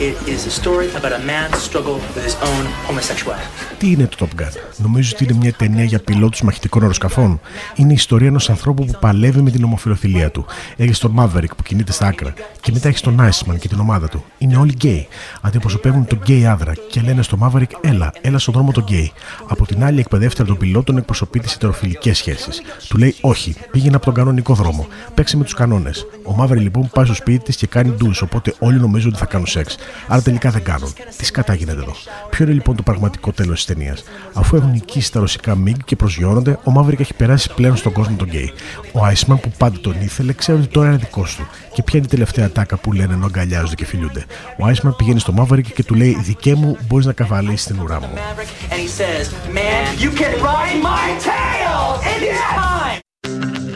It 0.00 0.16
is 0.34 0.46
a 0.46 0.54
story 0.62 0.88
about 0.98 1.12
a 1.12 1.22
man's 1.32 1.60
struggle 1.68 1.96
with 2.14 2.24
his 2.26 2.36
own 2.50 2.64
homosexuality. 2.88 3.76
Τι 3.78 3.90
είναι 3.90 4.06
το 4.06 4.16
Top 4.20 4.42
Gun; 4.42 4.50
Νομίζω 4.76 5.10
ότι 5.14 5.24
είναι 5.24 5.32
μια 5.40 5.52
ταινία 5.52 5.84
για 5.84 5.98
πιλότους 5.98 6.42
μαχητικών 6.42 6.82
αεροσκαφών. 6.82 7.40
Είναι 7.74 7.90
η 7.90 7.94
ιστορία 7.94 8.28
ενός 8.28 8.50
ανθρώπου 8.50 8.84
που 8.84 8.98
παλεύει 9.00 9.40
με 9.40 9.50
την 9.50 9.64
ομοφιλοφιλία 9.64 10.30
του. 10.30 10.46
Έχει 10.76 11.00
τον 11.00 11.14
Maverick 11.18 11.50
που 11.56 11.62
κινείται 11.62 11.92
στα 11.92 12.06
άκρα. 12.06 12.32
Και 12.60 12.72
μετά 12.72 12.88
έχει 12.88 13.02
τον 13.02 13.20
Iceman 13.20 13.58
και 13.58 13.68
την 13.68 13.80
ομάδα 13.80 14.08
του. 14.08 14.24
Είναι 14.38 14.56
όλοι 14.56 14.72
γκέι. 14.72 15.08
Αντιπροσωπεύουν 15.40 16.06
τον 16.06 16.18
γκέι 16.22 16.46
άντρα 16.46 16.72
και 16.90 17.00
λένε 17.00 17.22
στο 17.22 17.38
Maverick, 17.42 17.70
έλα, 17.80 18.12
έλα 18.20 18.38
στον 18.38 18.54
δρόμο 18.54 18.72
τον 18.72 18.82
γκέι. 18.82 19.12
Από 19.48 19.66
την 19.66 19.84
άλλη, 19.84 20.00
εκπαιδεύτρια 20.00 20.46
των 20.46 20.56
πιλότων 20.56 20.96
εκπροσωπεί 20.96 21.40
τις 21.40 21.54
ετεροφιλικές 21.54 22.16
σχέσεις. 22.18 22.62
Του 22.88 22.98
λέει, 22.98 23.14
όχι, 23.20 23.54
πήγαινε 23.70 23.96
από 23.96 24.04
τον 24.04 24.14
κανονικό 24.14 24.54
δρόμο. 24.54 24.86
Παίξε 25.14 25.36
με 25.36 25.44
τους 25.44 25.54
κανόνες. 25.54 26.06
Ο 26.24 26.34
Maverick 26.40 26.60
λοιπόν 26.60 26.90
πάει 26.94 27.04
στο 27.04 27.14
σπίτι 27.14 27.44
της 27.44 27.56
και 27.56 27.66
κάνει 27.66 27.90
ντους, 27.90 28.22
οπότε 28.22 28.54
όλοι 28.58 28.80
νομίζουν 28.80 29.10
ότι 29.10 29.18
θα 29.18 29.26
κάνουν 29.26 29.46
σεξ. 29.46 29.76
Άρα 30.08 30.22
τελικά 30.22 30.50
δεν 30.50 30.62
κάνουν. 30.62 30.92
Τι 31.16 31.24
σκατά 31.24 31.54
γίνεται 31.54 31.80
εδώ. 31.80 31.94
Ποιο 32.30 32.44
είναι 32.44 32.54
λοιπόν 32.54 32.76
το 32.76 32.82
πραγματικό 32.82 33.32
τέλος 33.32 33.56
της 33.56 33.64
ταινίας; 33.64 34.04
Αφού 34.32 34.56
έχουν 34.56 34.70
νικήσει 34.70 35.12
τα 35.12 35.20
ρωσικά 35.20 35.56
MiG 35.66 35.76
και 35.84 35.96
προσγειώνονται, 35.96 36.50
ο 36.50 36.72
Maverick 36.76 37.00
έχει 37.00 37.14
περάσει 37.14 37.50
πλέον 37.54 37.76
στον 37.76 37.92
κόσμο 37.92 38.16
των 38.16 38.28
γκέι. 38.28 38.52
Ο 38.92 39.00
Iceman 39.06 39.40
που 39.40 39.50
πάντα 39.58 39.80
τον 39.80 39.94
ήθελε 40.00 40.32
ξέρει 40.32 40.58
ότι 40.58 40.68
τώρα 40.68 40.88
είναι 40.88 40.96
δικός 40.96 41.34
του. 41.36 41.46
Και 41.72 41.82
ποια 41.82 41.98
είναι 41.98 42.06
η 42.06 42.10
τελευταία 42.10 42.50
τάκα 42.50 42.76
που 42.76 42.92
λένε 42.92 43.14
ενώ 43.14 43.26
αγκαλιάζονται 43.26 43.74
και 43.74 43.84
φιλούνται. 43.84 44.24
Ο 44.58 44.66
Iceman 44.66 44.96
πηγαίνει 44.96 45.20
στο 45.20 45.34
Maverick 45.38 45.72
και 45.74 45.84
του 45.84 45.94
λέει: 45.94 46.18
Δικέ 46.22 46.54
μου, 46.54 46.76
μπορείς 46.86 47.06
να 47.06 47.12
καβαλήσεις 47.12 47.66
την 47.66 47.80
ουρά 47.80 48.00
μου. 48.00 48.10
Maverick, 48.14 48.72
and 48.72 48.80
he 48.80 48.88
says, 49.00 49.24
Man, 49.52 49.98
you 49.98 50.10
can 50.10 50.32
ride 50.42 50.80
my 50.82 51.06
tail 51.28 52.00
anytime! 52.14 53.67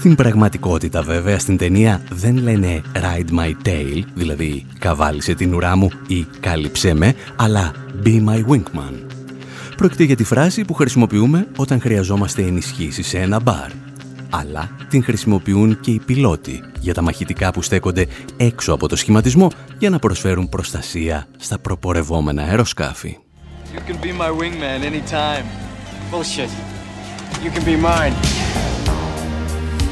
Στην 0.00 0.14
πραγματικότητα 0.14 1.02
βέβαια 1.02 1.38
στην 1.38 1.56
ταινία 1.56 2.02
δεν 2.10 2.36
λένε 2.36 2.82
«Ride 2.94 3.38
my 3.38 3.68
tail», 3.68 4.02
δηλαδή 4.14 4.66
«Καβάλισε 4.78 5.34
την 5.34 5.54
ουρά 5.54 5.76
μου» 5.76 5.90
ή 6.06 6.26
«Κάλυψέ 6.40 6.94
με», 6.94 7.14
αλλά 7.36 7.74
«Be 8.04 8.24
my 8.24 8.44
wingman». 8.48 8.94
Πρόκειται 9.76 10.04
για 10.04 10.16
τη 10.16 10.24
φράση 10.24 10.64
που 10.64 10.74
χρησιμοποιούμε 10.74 11.46
όταν 11.56 11.80
χρειαζόμαστε 11.80 12.42
ενισχύσεις 12.42 13.06
σε 13.06 13.18
ένα 13.18 13.40
μπαρ. 13.40 13.70
Αλλά 14.30 14.70
την 14.88 15.04
χρησιμοποιούν 15.04 15.80
και 15.80 15.90
οι 15.90 16.00
πιλότοι 16.06 16.62
για 16.80 16.94
τα 16.94 17.02
μαχητικά 17.02 17.50
που 17.50 17.62
στέκονται 17.62 18.06
έξω 18.36 18.72
από 18.72 18.88
το 18.88 18.96
σχηματισμό 18.96 19.50
για 19.78 19.90
να 19.90 19.98
προσφέρουν 19.98 20.48
προστασία 20.48 21.26
στα 21.36 21.58
προπορευόμενα 21.58 22.42
αεροσκάφη. 22.42 23.18
You 23.74 23.90
can 23.90 24.04
be 24.04 24.12
my 24.12 24.30
wingman 24.40 24.82
anytime. 24.82 25.44
Bullshit. 26.10 26.50
You 27.44 27.50
can 27.50 27.64
be 27.64 27.76
mine. 27.76 28.14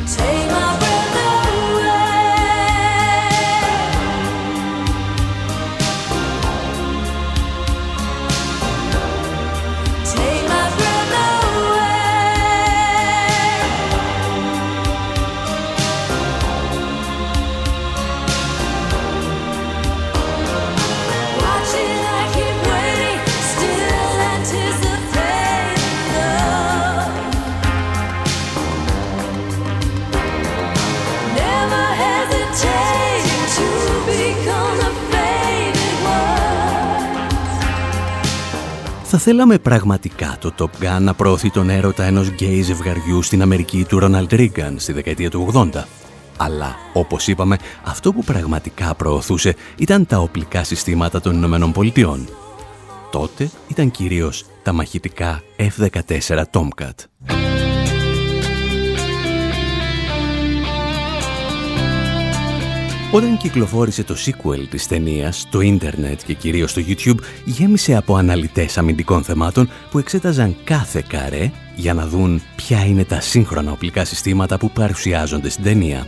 Take 0.08 0.50
my 0.50 0.88
Θα 39.10 39.18
θέλαμε 39.18 39.58
πραγματικά 39.58 40.36
το 40.40 40.54
Top 40.58 40.84
Gun 40.84 41.00
να 41.00 41.14
προωθεί 41.14 41.50
τον 41.50 41.70
έρωτα 41.70 42.04
ενός 42.04 42.28
γκέι 42.28 42.62
ζευγαριού 42.62 43.22
στην 43.22 43.42
Αμερική 43.42 43.84
του 43.88 43.98
Ρόναλντ 43.98 44.32
Ρίγκαν 44.32 44.78
στη 44.78 44.92
δεκαετία 44.92 45.30
του 45.30 45.50
80. 45.54 45.84
Αλλά, 46.36 46.76
όπως 46.92 47.28
είπαμε, 47.28 47.58
αυτό 47.84 48.12
που 48.12 48.24
πραγματικά 48.24 48.94
προωθούσε 48.94 49.54
ήταν 49.76 50.06
τα 50.06 50.18
οπλικά 50.18 50.64
συστήματα 50.64 51.20
των 51.20 51.34
Ηνωμένων 51.34 51.72
Πολιτειών. 51.72 52.28
Τότε 53.10 53.50
ήταν 53.68 53.90
κυρίως 53.90 54.44
τα 54.62 54.72
μαχητικά 54.72 55.42
F-14 55.56 56.42
Tomcat. 56.50 56.94
Όταν 63.12 63.36
κυκλοφόρησε 63.36 64.04
το 64.04 64.14
sequel 64.26 64.66
της 64.70 64.86
ταινίας, 64.86 65.46
το 65.50 65.60
ίντερνετ 65.60 66.20
και 66.26 66.34
κυρίως 66.34 66.72
το 66.72 66.82
YouTube 66.88 67.18
γέμισε 67.44 67.96
από 67.96 68.16
αναλυτές 68.16 68.78
αμυντικών 68.78 69.22
θεμάτων 69.22 69.70
που 69.90 69.98
εξέταζαν 69.98 70.56
κάθε 70.64 71.04
καρέ 71.08 71.50
για 71.76 71.94
να 71.94 72.06
δουν 72.06 72.42
ποια 72.56 72.84
είναι 72.84 73.04
τα 73.04 73.20
σύγχρονα 73.20 73.72
οπλικά 73.72 74.04
συστήματα 74.04 74.58
που 74.58 74.70
παρουσιάζονται 74.70 75.48
στην 75.48 75.64
ταινία. 75.64 76.06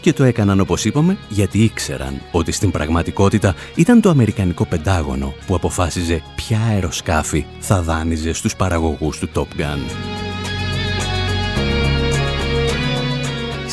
Και 0.00 0.12
το 0.12 0.24
έκαναν 0.24 0.60
όπως 0.60 0.84
είπαμε 0.84 1.16
γιατί 1.28 1.62
ήξεραν 1.62 2.20
ότι 2.30 2.52
στην 2.52 2.70
πραγματικότητα 2.70 3.54
ήταν 3.74 4.00
το 4.00 4.08
Αμερικανικό 4.08 4.64
Πεντάγωνο 4.64 5.34
που 5.46 5.54
αποφάσιζε 5.54 6.22
ποια 6.36 6.60
αεροσκάφη 6.70 7.44
θα 7.58 7.82
δάνειζε 7.82 8.32
στους 8.32 8.56
παραγωγούς 8.56 9.18
του 9.18 9.28
Top 9.34 9.60
Gun. 9.60 9.80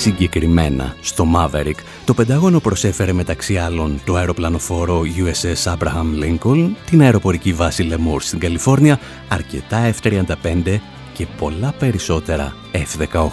Συγκεκριμένα, 0.04 0.96
στο 1.02 1.26
Maverick, 1.36 1.76
το 2.06 2.14
Πεντάγωνο 2.14 2.60
προσέφερε 2.60 3.14
μεταξύ 3.14 3.58
άλλων 3.58 4.02
το 4.06 4.16
αεροπλανοφόρο 4.16 5.02
USS 5.02 5.74
Abraham 5.74 6.24
Lincoln, 6.24 6.70
την 6.86 7.02
αεροπορική 7.02 7.54
βάση 7.54 7.90
Lemoore 7.92 8.22
στην 8.22 8.40
Καλιφόρνια, 8.40 9.00
αρκετά 9.28 9.94
F-35 10.02 10.80
και 11.14 11.28
πολλά 11.38 11.74
περισσότερα 11.80 12.56
F-18. 12.72 13.28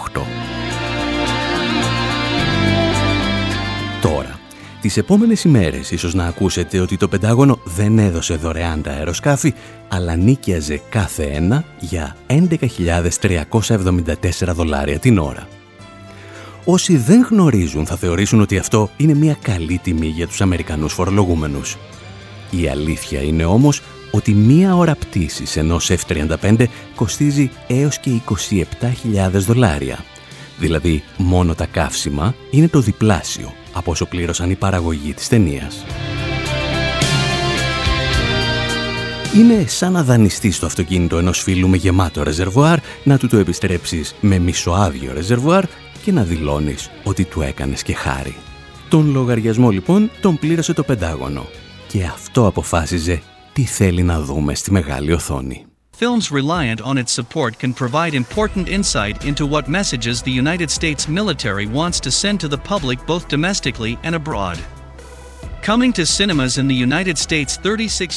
Τώρα, 4.01 4.39
τις 4.81 4.97
επόμενες 4.97 5.43
ημέρες 5.43 5.91
ίσως 5.91 6.13
να 6.13 6.25
ακούσετε 6.25 6.79
ότι 6.79 6.97
το 6.97 7.07
Πεντάγωνο 7.07 7.59
δεν 7.63 7.99
έδωσε 7.99 8.35
δωρεάν 8.35 8.81
τα 8.81 8.91
αεροσκάφη, 8.91 9.53
αλλά 9.87 10.15
νίκιαζε 10.15 10.81
κάθε 10.89 11.23
ένα 11.23 11.63
για 11.79 12.15
11.374 12.27 14.53
δολάρια 14.53 14.99
την 14.99 15.17
ώρα. 15.17 15.47
Όσοι 16.65 16.97
δεν 16.97 17.27
γνωρίζουν 17.29 17.85
θα 17.85 17.95
θεωρήσουν 17.95 18.41
ότι 18.41 18.57
αυτό 18.57 18.89
είναι 18.97 19.13
μια 19.13 19.37
καλή 19.41 19.79
τιμή 19.83 20.07
για 20.07 20.27
τους 20.27 20.41
Αμερικανούς 20.41 20.93
φορολογούμενους. 20.93 21.77
Η 22.51 22.67
αλήθεια 22.67 23.21
είναι 23.21 23.45
όμως 23.45 23.81
ότι 24.11 24.33
μία 24.33 24.75
ώρα 24.75 24.95
πτήσης 24.95 25.57
ενός 25.57 25.91
F-35 25.91 26.65
κοστίζει 26.95 27.51
έως 27.67 27.99
και 27.99 28.09
27.000 28.09 29.29
δολάρια. 29.31 30.05
Δηλαδή, 30.57 31.03
μόνο 31.17 31.55
τα 31.55 31.65
καύσιμα 31.65 32.35
είναι 32.51 32.67
το 32.67 32.79
διπλάσιο 32.79 33.53
από 33.73 33.91
όσο 33.91 34.05
πλήρωσαν 34.05 34.49
οι 34.49 34.55
παραγωγοί 34.55 35.13
της 35.13 35.27
ταινίας. 35.27 35.85
Είναι 39.35 39.65
σαν 39.67 39.91
να 39.91 40.03
δανειστείς 40.03 40.59
το 40.59 40.65
αυτοκίνητο 40.65 41.17
ενός 41.17 41.41
φίλου 41.41 41.67
με 41.67 41.77
γεμάτο 41.77 42.23
ρεζερβουάρ, 42.23 42.79
να 43.03 43.17
του 43.17 43.27
το 43.27 43.37
επιστρέψεις 43.37 44.15
με 44.19 44.39
μισοάδιο 44.39 45.13
ρεζερβουάρ 45.13 45.65
και 46.01 46.11
να 46.11 46.23
δηλώνεις 46.23 46.89
ότι 47.03 47.25
του 47.25 47.41
έκανες 47.41 47.83
και 47.83 47.93
χάρη. 47.93 48.35
Τον 48.89 49.11
λογαριασμό 49.11 49.69
λοιπόν 49.69 50.11
τον 50.21 50.37
πλήρωσε 50.37 50.73
το 50.73 50.83
Πεντάγωνο 50.83 51.47
και 51.87 52.03
αυτό 52.03 52.47
αποφάσιζε 52.47 53.21
τι 53.53 53.63
θέλει 53.63 54.03
να 54.03 54.21
δούμε 54.21 54.55
στη 54.55 54.71
μεγάλη 54.71 55.11
οθόνη. 55.11 55.65
Films 55.99 56.31
reliant 56.31 56.81
on 56.81 56.97
its 56.97 57.11
support 57.11 57.51
can 57.59 57.73
provide 57.73 58.15
important 58.15 58.67
insight 58.67 59.23
into 59.23 59.45
what 59.45 59.67
messages 59.67 60.23
the 60.23 60.31
United 60.43 60.69
States 60.71 61.07
military 61.07 61.67
wants 61.67 61.99
to 61.99 62.09
send 62.21 62.39
to 62.39 62.47
the 62.47 62.61
public 62.71 62.97
both 63.05 63.27
domestically 63.27 63.93
and 64.05 64.15
abroad. 64.15 64.57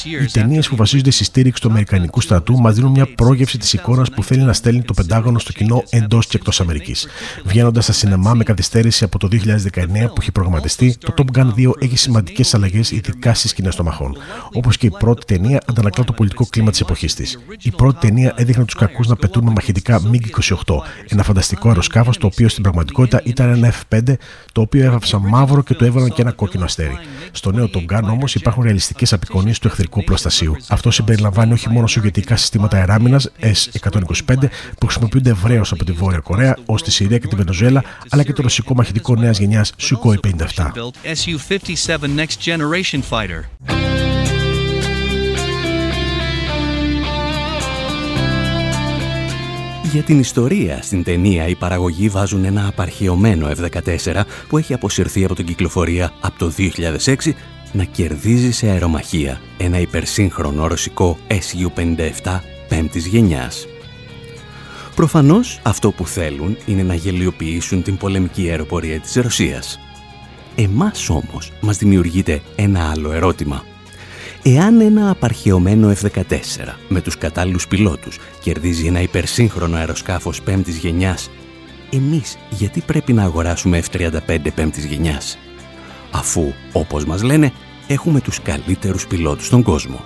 Οι 0.05 0.17
years 0.23 0.31
ταινίες 0.33 0.69
που 0.69 0.77
βασίζονται 0.77 1.11
στη 1.11 1.25
στήριξη 1.25 1.63
του 1.63 1.69
Αμερικανικού 1.69 2.21
στρατού 2.21 2.61
μας 2.61 2.75
δίνουν 2.75 2.91
μια 2.91 3.07
πρόγευση 3.15 3.59
της 3.59 3.73
εικόνας 3.73 4.11
που 4.11 4.23
θέλει 4.23 4.43
να 4.43 4.53
στέλνει 4.53 4.83
το 4.83 4.95
Πεντάγωνο 4.95 5.39
στο 5.39 5.53
κοινό 5.53 5.83
εντός 5.91 6.27
και 6.27 6.37
εκτός 6.37 6.61
Αμερικής. 6.61 7.07
Βγαίνοντας 7.45 7.85
στα 7.85 7.93
σινεμά 7.93 8.35
με 8.35 8.45
καθυστέρηση 8.45 9.05
από 9.05 9.19
το 9.19 9.29
2019 9.29 10.09
που 10.09 10.21
έχει 10.21 10.33
προγραμματιστεί, 10.33 10.97
το 10.99 11.15
Top 11.17 11.39
Gun 11.39 11.53
2 11.57 11.71
έχει 11.79 11.97
σημαντικές 11.97 12.55
αλλαγές, 12.55 12.91
ειδικά 12.91 13.35
στις 13.35 13.51
σκηνές 13.51 13.77
των 13.77 13.85
μαχών. 13.85 14.17
Όπως 14.53 14.77
και 14.77 14.87
η 14.87 14.93
πρώτη 14.99 15.25
ταινία 15.25 15.63
αντανακλά 15.67 16.05
το 16.05 16.13
πολιτικό 16.13 16.47
κλίμα 16.51 16.71
της 16.71 16.81
εποχής 16.81 17.15
της. 17.15 17.39
Η 17.63 17.71
πρώτη 17.71 18.07
ταινία 18.07 18.35
έδειχνε 18.37 18.65
τους 18.65 18.75
κακούς 18.75 19.07
να 19.07 19.17
πετούν 19.17 19.45
με 19.45 19.51
μαχητικά 19.51 20.01
MiG-28, 20.13 20.75
ένα 21.09 21.23
φανταστικό 21.23 21.69
αεροσκάφος 21.69 22.19
το 22.19 22.27
οποίο 22.27 22.49
στην 22.49 22.63
πραγματικότητα 22.63 23.21
ήταν 23.25 23.49
ένα 23.49 23.73
F5 23.73 24.15
το 24.53 24.61
οποίο 24.61 24.85
έγραψαν 24.85 25.21
μαύρο 25.25 25.63
και 25.63 25.75
του 25.75 25.85
έβαλαν 25.85 26.13
και 26.13 26.23
ένα 26.23 26.33
κόκκινο 26.33 26.65
αστέρι. 26.65 26.99
Στο 27.37 27.53
νέο 27.53 27.71
Top 27.75 27.93
Gun 27.93 28.03
όμως 28.11 28.35
υπάρχουν 28.35 28.63
ρεαλιστικές 28.63 29.13
απεικονίσει 29.13 29.61
του 29.61 29.67
εχθρικού 29.67 29.99
οπλοστασίου. 30.03 30.57
Αυτό 30.69 30.91
συμπεριλαμβάνει 30.91 31.53
όχι 31.53 31.69
μόνο 31.69 31.87
σοβιετικά 31.87 32.37
συστήματα 32.37 32.77
αεράμινα 32.77 33.21
S-125 33.41 34.35
που 34.79 34.87
χρησιμοποιούνται 34.87 35.31
ευρέως 35.31 35.73
από 35.73 35.85
τη 35.85 35.93
Βόρεια 35.93 36.19
Κορέα 36.19 36.57
ως 36.67 36.83
τη 36.83 36.91
Συρία 36.91 37.19
και 37.19 37.27
τη 37.27 37.37
Βενεζουέλα, 37.37 37.83
αλλά 38.09 38.23
και 38.23 38.33
το 38.33 38.43
ρωσικό 38.43 38.75
μαχητικό 38.75 39.15
νέας 39.15 39.39
γενιάς 39.39 39.73
Sukhoi 39.81 40.17
57. 40.21 40.71
Για 49.95 50.03
την 50.03 50.19
ιστορία 50.19 50.83
στην 50.83 51.03
ταινία 51.03 51.47
οι 51.47 51.55
παραγωγοί 51.55 52.09
βάζουν 52.09 52.45
ένα 52.45 52.67
απαρχαιωμένο 52.69 53.51
F-14 53.51 54.23
που 54.49 54.59
έχει 54.59 54.75
αποσυρθεί 54.75 55.25
από 55.25 55.35
την 55.35 55.47
κυκλοφορία 55.47 56.13
από 56.21 56.39
το 56.39 56.53
2006 57.05 57.15
να 57.73 57.85
κερδίζει 57.85 58.51
σε 58.53 58.67
αερομαχία 58.67 59.41
ένα 59.59 59.79
υπερσύγχρονο 59.79 60.67
ρωσικό 60.67 61.19
Su-57 61.29 62.41
πέμπτης 62.69 63.07
γενιάς. 63.07 63.67
Προφανώς 64.95 65.61
αυτό 65.63 65.91
που 65.91 66.07
θέλουν 66.07 66.57
είναι 66.67 66.83
να 66.83 66.95
γελιοποιήσουν 66.95 67.83
την 67.83 67.97
πολεμική 67.97 68.49
αεροπορία 68.51 69.01
της 69.01 69.15
Ρωσίας. 69.15 69.81
Εμάς 70.55 71.09
όμως 71.09 71.53
μας 71.61 71.77
δημιουργείται 71.77 72.43
ένα 72.57 72.91
άλλο 72.91 73.13
ερώτημα. 73.13 73.74
Εάν 74.47 74.81
ένα 74.81 75.11
απαρχαιωμένο 75.11 75.93
F-14 75.93 76.35
με 76.89 77.01
τους 77.01 77.19
κατάλληλους 77.19 77.69
πιλότους 77.69 78.19
κερδίζει 78.41 78.87
ένα 78.87 79.01
υπερσύγχρονο 79.01 79.77
αεροσκάφος 79.77 80.43
πέμπτης 80.43 80.77
γενιάς, 80.77 81.31
εμείς 81.91 82.39
γιατί 82.51 82.81
πρέπει 82.81 83.13
να 83.13 83.23
αγοράσουμε 83.23 83.83
F-35 83.91 84.39
πέμπτης 84.55 84.85
γενιάς, 84.85 85.39
αφού, 86.11 86.53
όπως 86.73 87.05
μας 87.05 87.23
λένε, 87.23 87.53
έχουμε 87.87 88.21
τους 88.21 88.43
καλύτερους 88.43 89.07
πιλότους 89.07 89.47
στον 89.47 89.63
κόσμο. 89.63 90.01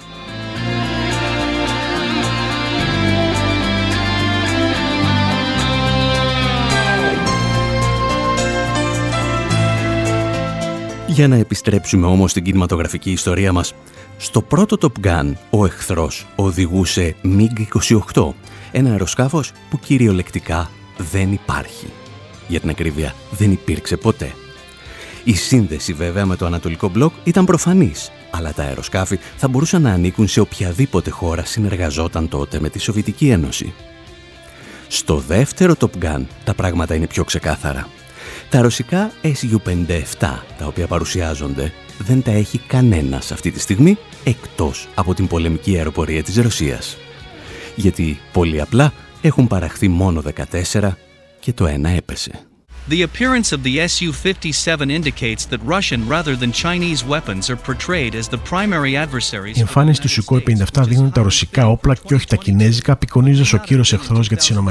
Για 11.06 11.28
να 11.28 11.36
επιστρέψουμε 11.36 12.06
όμως 12.06 12.30
στην 12.30 12.44
κινηματογραφική 12.44 13.10
ιστορία 13.10 13.52
μας, 13.52 13.74
στο 14.20 14.42
πρώτο 14.42 14.76
Top 14.80 15.06
Gun 15.06 15.32
ο 15.50 15.64
εχθρός 15.64 16.26
οδηγούσε 16.36 17.14
MiG-28, 17.24 18.32
ένα 18.72 18.90
αεροσκάφος 18.90 19.52
που 19.70 19.78
κυριολεκτικά 19.78 20.70
δεν 20.96 21.32
υπάρχει. 21.32 21.86
Για 22.48 22.60
την 22.60 22.68
ακρίβεια, 22.68 23.14
δεν 23.30 23.52
υπήρξε 23.52 23.96
ποτέ. 23.96 24.34
Η 25.24 25.34
σύνδεση 25.34 25.92
βέβαια 25.92 26.26
με 26.26 26.36
το 26.36 26.46
Ανατολικό 26.46 26.88
Μπλοκ 26.88 27.12
ήταν 27.24 27.44
προφανής, 27.44 28.10
αλλά 28.30 28.52
τα 28.52 28.62
αεροσκάφη 28.62 29.18
θα 29.36 29.48
μπορούσαν 29.48 29.82
να 29.82 29.92
ανήκουν 29.92 30.28
σε 30.28 30.40
οποιαδήποτε 30.40 31.10
χώρα 31.10 31.44
συνεργαζόταν 31.44 32.28
τότε 32.28 32.60
με 32.60 32.68
τη 32.68 32.78
Σοβιετική 32.78 33.28
Ένωση. 33.28 33.72
Στο 34.88 35.16
δεύτερο 35.16 35.74
Top 35.78 36.04
Gun 36.04 36.22
τα 36.44 36.54
πράγματα 36.54 36.94
είναι 36.94 37.06
πιο 37.06 37.24
ξεκάθαρα. 37.24 37.88
Τα 38.50 38.60
ρωσικά 38.60 39.10
Su-57, 39.22 40.02
τα 40.58 40.66
οποία 40.66 40.86
παρουσιάζονται, 40.86 41.72
δεν 41.98 42.22
τα 42.22 42.30
έχει 42.30 42.58
κανένας 42.58 43.32
αυτή 43.32 43.50
τη 43.50 43.60
στιγμή, 43.60 43.98
εκτός 44.24 44.88
από 44.94 45.14
την 45.14 45.26
πολεμική 45.26 45.76
αεροπορία 45.76 46.22
της 46.22 46.36
Ρωσίας. 46.36 46.96
Γιατί, 47.76 48.18
πολύ 48.32 48.60
απλά, 48.60 48.92
έχουν 49.22 49.46
παραχθεί 49.46 49.88
μόνο 49.88 50.22
14 50.22 50.96
και 51.40 51.52
το 51.52 51.66
ένα 51.66 51.88
έπεσε. 51.88 52.47
The 52.96 53.02
appearance 53.02 53.52
of 53.52 53.62
the 53.62 53.86
Su-57 53.86 54.90
indicates 54.90 55.44
that 55.50 55.60
Russian 55.74 56.00
rather 56.08 56.34
than 56.34 56.50
Chinese 56.64 57.04
weapons 57.04 57.50
are 57.50 57.60
portrayed 57.68 58.14
as 58.14 58.28
the 58.28 58.38
primary 58.52 58.96
adversaries. 58.96 59.56
Η 59.56 59.60
εμφάνιση 59.60 60.00
του 60.00 60.08
Sukhoi 60.08 60.42
57 60.74 60.84
δίνουν 60.86 61.12
τα 61.12 61.22
ρωσικά 61.22 61.68
όπλα 61.68 61.94
και 62.06 62.14
όχι 62.14 62.26
τα 62.26 62.36
κινέζικα, 62.36 62.92
απεικονίζοντας 62.92 63.52
ο 63.52 63.58
κύριος 63.58 63.92
εχθρός 63.92 64.26
για 64.26 64.36
τις 64.36 64.48
ΗΠΑ. 64.48 64.70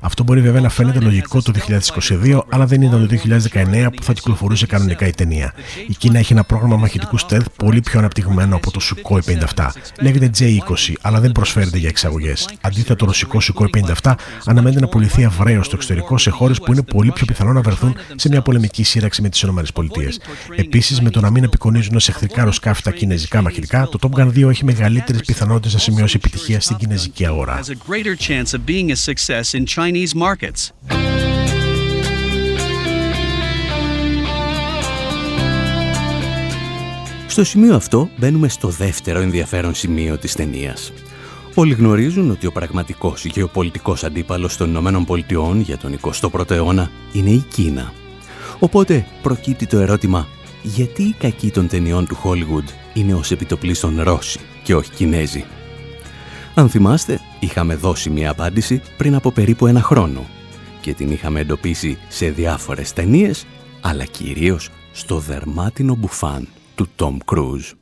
Αυτό 0.00 0.22
μπορεί 0.22 0.40
βέβαια 0.40 0.60
να 0.60 0.68
φαίνεται 0.68 1.00
λογικό 1.00 1.42
το 1.42 1.52
2022, 1.52 2.40
αλλά 2.48 2.66
δεν 2.66 2.82
ήταν 2.82 3.08
το 3.08 3.16
2019 3.52 3.92
που 3.96 4.02
θα 4.02 4.12
κυκλοφορούσε 4.12 4.66
κανονικά 4.66 5.06
η 5.06 5.12
ταινία. 5.12 5.54
Η 5.88 5.94
Κίνα 5.94 6.18
έχει 6.18 6.32
ένα 6.32 6.44
πρόγραμμα 6.44 6.76
μαχητικού 6.76 7.18
stealth 7.20 7.46
πολύ 7.56 7.80
πιο 7.80 7.98
αναπτυγμένο 7.98 8.56
από 8.56 8.70
το 8.70 8.80
Sukhoi 8.82 9.20
57. 9.54 9.68
Λέγεται 10.00 10.30
J-20, 10.38 10.92
αλλά 11.00 11.20
δεν 11.20 11.32
προσφέρεται 11.32 11.78
για 11.78 11.88
εξαγωγές. 11.88 12.48
Αντίθετα, 12.60 12.96
το 12.96 13.04
ρωσικό 13.04 13.38
Sukhoi 13.42 13.66
57 14.02 14.14
αναμένεται 14.44 14.80
να 14.80 14.88
πουληθεί 14.88 15.24
αυραίω 15.24 15.62
στο 15.62 15.76
εξωτερικό 15.76 16.18
σε 16.18 16.30
χώρες 16.30 16.58
που 16.58 16.72
είναι 16.72 16.82
πολύ 16.82 17.11
πιο 17.12 17.26
πιθανό 17.26 17.52
να 17.52 17.60
βρεθούν 17.60 17.96
σε 18.14 18.28
μια 18.28 18.42
πολεμική 18.42 18.82
σύραξη 18.82 19.22
με 19.22 19.28
τις 19.28 19.42
ΗΠΑ. 19.42 19.54
Επίσης, 20.56 21.00
με 21.00 21.10
το 21.10 21.20
να 21.20 21.30
μην 21.30 21.44
απεικονίζουν 21.44 22.00
σε 22.00 22.10
εχθρικά 22.10 22.38
αεροσκάφη 22.38 22.82
τα 22.82 22.90
κινέζικα 22.90 23.42
μαχητικά, 23.42 23.88
το 23.88 23.98
Top 24.02 24.20
Gun 24.20 24.26
2 24.26 24.48
έχει 24.48 24.64
μεγαλύτερες 24.64 25.22
πιθανότητες 25.22 25.72
να 25.72 25.78
σημειώσει 25.78 26.16
επιτυχία 26.16 26.60
στην 26.60 26.76
κινέζικη 26.76 27.26
αγορά. 27.26 27.60
Has 27.60 27.68
a 27.68 27.92
greater 27.92 28.16
chance 28.16 28.54
of 28.54 28.60
being 28.66 28.90
a 28.90 28.96
success 28.96 29.54
in 29.54 29.64
Chinese 29.66 30.12
markets. 30.14 30.70
Στο 37.26 37.44
σημείο 37.44 37.74
αυτό 37.74 38.08
μπαίνουμε 38.16 38.48
στο 38.48 38.68
δεύτερο 38.68 39.20
ενδιαφέρον 39.20 39.74
σημείο 39.74 40.18
της 40.18 40.34
ταινίας. 40.34 40.92
Όλοι 41.54 41.74
γνωρίζουν 41.74 42.30
ότι 42.30 42.46
ο 42.46 42.52
πραγματικός 42.52 43.24
γεωπολιτικός 43.24 44.04
αντίπαλος 44.04 44.56
των 44.56 44.68
Ηνωμένων 44.68 45.04
Πολιτειών 45.04 45.60
για 45.60 45.78
τον 45.78 45.98
21ο 46.00 46.50
αιώνα 46.50 46.90
είναι 47.12 47.30
η 47.30 47.44
Κίνα. 47.48 47.92
Οπότε 48.58 49.06
προκύπτει 49.22 49.66
το 49.66 49.78
ερώτημα 49.78 50.26
γιατί 50.62 51.02
οι 51.02 51.14
κακοί 51.18 51.50
των 51.50 51.68
ταινιών 51.68 52.06
του 52.06 52.16
Hollywood 52.24 52.68
είναι 52.94 53.14
ως 53.14 53.30
επιτοπλίστων 53.30 54.02
Ρώσοι 54.02 54.40
και 54.62 54.74
όχι 54.74 54.90
Κινέζοι; 54.90 55.44
Αν 56.54 56.68
θυμάστε, 56.68 57.20
είχαμε 57.40 57.74
δώσει 57.74 58.10
μια 58.10 58.30
απάντηση 58.30 58.82
πριν 58.96 59.14
από 59.14 59.30
περίπου 59.30 59.66
ένα 59.66 59.82
χρόνο 59.82 60.26
και 60.80 60.94
την 60.94 61.10
είχαμε 61.10 61.40
εντοπίσει 61.40 61.98
σε 62.08 62.30
διάφορες 62.30 62.92
ταινίες, 62.92 63.46
αλλά 63.80 64.04
κυρίως 64.04 64.70
στο 64.92 65.18
δερμάτινο 65.18 65.94
μπουφάν 65.94 66.48
του 66.74 66.88
Tom 66.96 67.16
Cruise. 67.24 67.81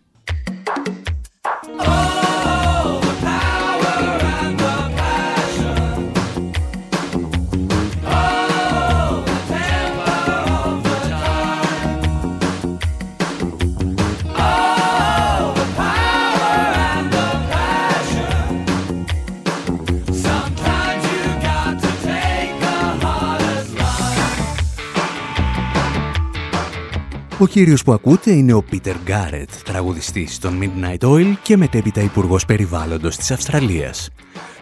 Ο 27.42 27.46
κύριος 27.46 27.82
που 27.82 27.92
ακούτε 27.92 28.32
είναι 28.32 28.52
ο 28.52 28.62
Πίτερ 28.62 28.96
Γκάρετ, 29.04 29.50
τραγουδιστής 29.64 30.38
των 30.38 30.58
Midnight 30.62 31.08
Oil 31.08 31.34
και 31.42 31.56
μετέπειτα 31.56 32.00
Υπουργός 32.00 32.44
Περιβάλλοντος 32.44 33.16
της 33.16 33.30
Αυστραλίας. 33.30 34.10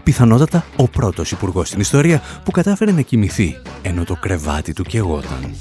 Πιθανότατα 0.02 0.64
ο 0.76 0.88
πρώτος 0.88 1.30
υπουργός 1.30 1.68
στην 1.68 1.80
ιστορία 1.80 2.22
που 2.44 2.50
κατάφερε 2.50 2.92
να 2.92 3.00
κοιμηθεί, 3.00 3.56
ενώ 3.82 4.04
το 4.04 4.14
κρεβάτι 4.14 4.72
του 4.72 4.84
καιγόταν. 4.84 5.54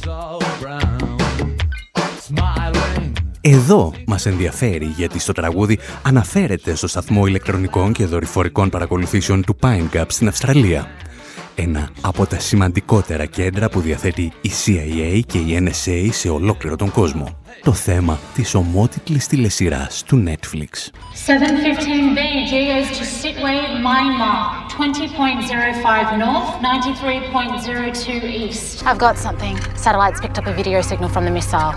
Εδώ 3.41 3.93
μας 4.07 4.25
ενδιαφέρει 4.25 4.85
γιατί 4.85 5.19
στο 5.19 5.31
τραγούδι 5.33 5.79
αναφέρεται 6.03 6.75
στο 6.75 6.87
σταθμό 6.87 7.25
ηλεκτρονικών 7.25 7.93
και 7.93 8.05
δορυφορικών 8.05 8.69
παρακολουθήσεων 8.69 9.43
του 9.43 9.57
Pine 9.61 9.87
Gap 9.93 10.05
στην 10.07 10.27
Αυστραλία. 10.27 10.87
Ένα 11.59 11.89
από 12.01 12.25
τα 12.25 12.39
σημαντικότερα 12.39 13.25
κέντρα 13.25 13.69
που 13.69 13.79
διαθέτει 13.79 14.31
η 14.41 14.49
CIA 14.65 15.19
και 15.27 15.37
η 15.37 15.67
NSA 15.67 16.09
σε 16.11 16.29
ολόκληρο 16.29 16.75
τον 16.75 16.91
κόσμο. 16.91 17.37
Το 17.63 17.73
θέμα 17.73 18.19
της 18.33 18.55
ομότιτλης 18.55 19.27
τηλεσύρας 19.27 20.03
του 20.03 20.23
Netflix. 20.27 20.69
I've 28.85 28.97
got. 28.97 29.15
Picked 30.23 30.37
up 30.39 30.47
a 30.47 30.53
video 30.61 30.81
signal 30.81 31.09
from 31.09 31.23
the 31.25 31.31
missile. 31.39 31.73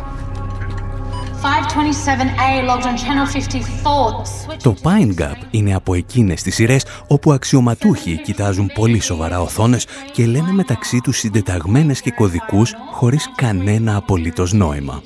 527A 1.42 2.66
logged 2.68 2.84
on 2.84 2.96
channel 2.96 3.26
54. 3.26 4.24
Switch 4.24 4.62
Το 4.62 4.76
Pine 4.82 5.20
Gap 5.20 5.36
είναι 5.50 5.74
από 5.74 5.94
εκείνες 5.94 6.42
τις 6.42 6.54
σειρές 6.54 6.84
όπου 7.06 7.32
αξιωματούχοι 7.32 8.20
κοιτάζουν 8.22 8.70
πολύ 8.74 9.00
σοβαρά 9.00 9.40
οθόνες 9.40 9.86
και 10.12 10.26
λένε 10.26 10.52
μεταξύ 10.52 11.00
τους 11.00 11.18
συντεταγμένες 11.18 12.00
και 12.00 12.10
κωδικούς 12.10 12.74
χωρίς 12.92 13.30
κανένα 13.34 13.96
απολύτως 13.96 14.52
νόημα. 14.52 15.02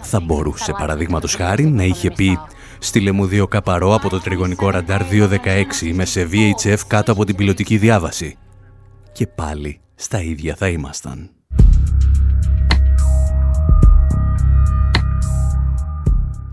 Θα 0.00 0.20
μπορούσε 0.20 0.72
παραδείγματος 0.72 1.34
χάρη 1.34 1.64
να 1.64 1.82
είχε 1.82 2.10
πει 2.10 2.38
«Στείλε 2.78 3.12
μου 3.12 3.26
δύο 3.26 3.46
καπαρό 3.46 3.94
από 3.94 4.08
το 4.08 4.20
τριγωνικό 4.20 4.70
ραντάρ 4.70 5.02
216, 5.02 5.82
είμαι 5.82 6.04
σε 6.04 6.28
VHF 6.32 6.78
κάτω 6.86 7.12
από 7.12 7.24
την 7.24 7.36
πιλωτική 7.36 7.76
διάβαση». 7.76 8.36
Και 9.12 9.26
πάλι 9.26 9.80
στα 9.94 10.22
ίδια 10.22 10.54
θα 10.58 10.68
ήμασταν. 10.68 11.30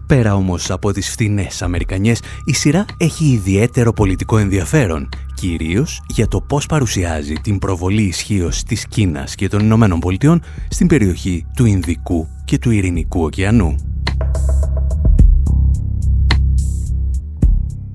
Πέρα 0.10 0.36
όμως 0.36 0.72
από 0.72 0.91
τις 0.91 1.10
φτηνές 1.10 1.62
Αμερικανιές, 1.62 2.22
η 2.45 2.53
σειρά 2.53 2.86
έχει 2.97 3.26
ιδιαίτερο 3.26 3.93
πολιτικό 3.93 4.38
ενδιαφέρον, 4.38 5.10
κυρίως 5.34 6.01
για 6.07 6.28
το 6.28 6.41
πώς 6.41 6.66
παρουσιάζει 6.66 7.34
την 7.34 7.60
προβολή 7.60 8.01
ισχύω 8.01 8.51
της 8.68 8.88
Κίνας 8.88 9.36
και 9.36 9.47
των 9.47 9.60
Ηνωμένων 9.60 9.99
Πολιτειών 9.99 10.41
στην 10.70 10.88
περιοχή 10.88 11.45
του 11.55 11.66
Ινδικού 11.66 12.28
και 12.45 12.57
του 12.57 12.72
Ειρηνικού 12.72 13.24
ωκεανού. 13.24 13.76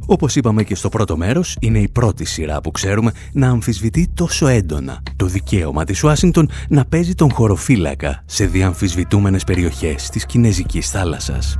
Όπως 0.06 0.36
είπαμε 0.36 0.62
και 0.62 0.74
στο 0.74 0.88
πρώτο 0.88 1.16
μέρος, 1.16 1.56
είναι 1.60 1.78
η 1.78 1.88
πρώτη 1.88 2.24
σειρά 2.24 2.60
που 2.60 2.70
ξέρουμε 2.70 3.12
να 3.32 3.48
αμφισβητεί 3.48 4.08
τόσο 4.14 4.46
έντονα 4.46 5.02
το 5.16 5.26
δικαίωμα 5.26 5.84
της 5.84 6.02
Ουάσιγκτον 6.02 6.48
να 6.68 6.84
παίζει 6.84 7.14
τον 7.14 7.32
χωροφύλακα 7.32 8.22
σε 8.26 8.46
διαμφισβητούμενες 8.46 9.44
περιοχές 9.44 10.08
της 10.08 10.26
Κινέζικης 10.26 10.90
θάλασσας. 10.90 11.58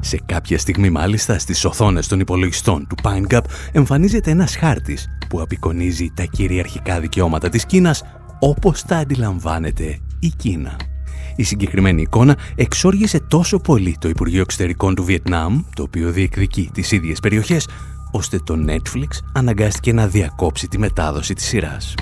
Σε 0.00 0.20
κάποια 0.26 0.58
στιγμή 0.58 0.90
μάλιστα 0.90 1.38
στις 1.38 1.64
οθόνες 1.64 2.06
των 2.06 2.20
υπολογιστών 2.20 2.86
του 2.86 2.96
Pine 3.02 3.34
Gap 3.34 3.40
εμφανίζεται 3.72 4.30
ένας 4.30 4.56
χάρτης 4.56 5.08
που 5.28 5.40
απεικονίζει 5.40 6.10
τα 6.14 6.24
κυριαρχικά 6.24 7.00
δικαιώματα 7.00 7.48
της 7.48 7.66
Κίνας 7.66 8.02
όπως 8.38 8.82
τα 8.82 8.96
αντιλαμβάνεται 8.96 9.98
η 10.18 10.28
Κίνα. 10.28 10.76
Η 11.36 11.42
συγκεκριμένη 11.42 12.02
εικόνα 12.02 12.36
εξόργησε 12.54 13.20
τόσο 13.20 13.58
πολύ 13.58 13.96
το 14.00 14.08
Υπουργείο 14.08 14.40
Εξωτερικών 14.40 14.94
του 14.94 15.04
Βιετνάμ, 15.04 15.62
το 15.74 15.82
οποίο 15.82 16.10
διεκδικεί 16.10 16.70
τις 16.72 16.92
ίδιες 16.92 17.20
περιοχές, 17.20 17.68
ώστε 18.10 18.38
το 18.38 18.64
Netflix 18.68 19.08
αναγκάστηκε 19.32 19.92
να 19.92 20.06
διακόψει 20.06 20.68
τη 20.68 20.78
μετάδοση 20.78 21.34
της 21.34 21.44
σειράς. 21.44 21.94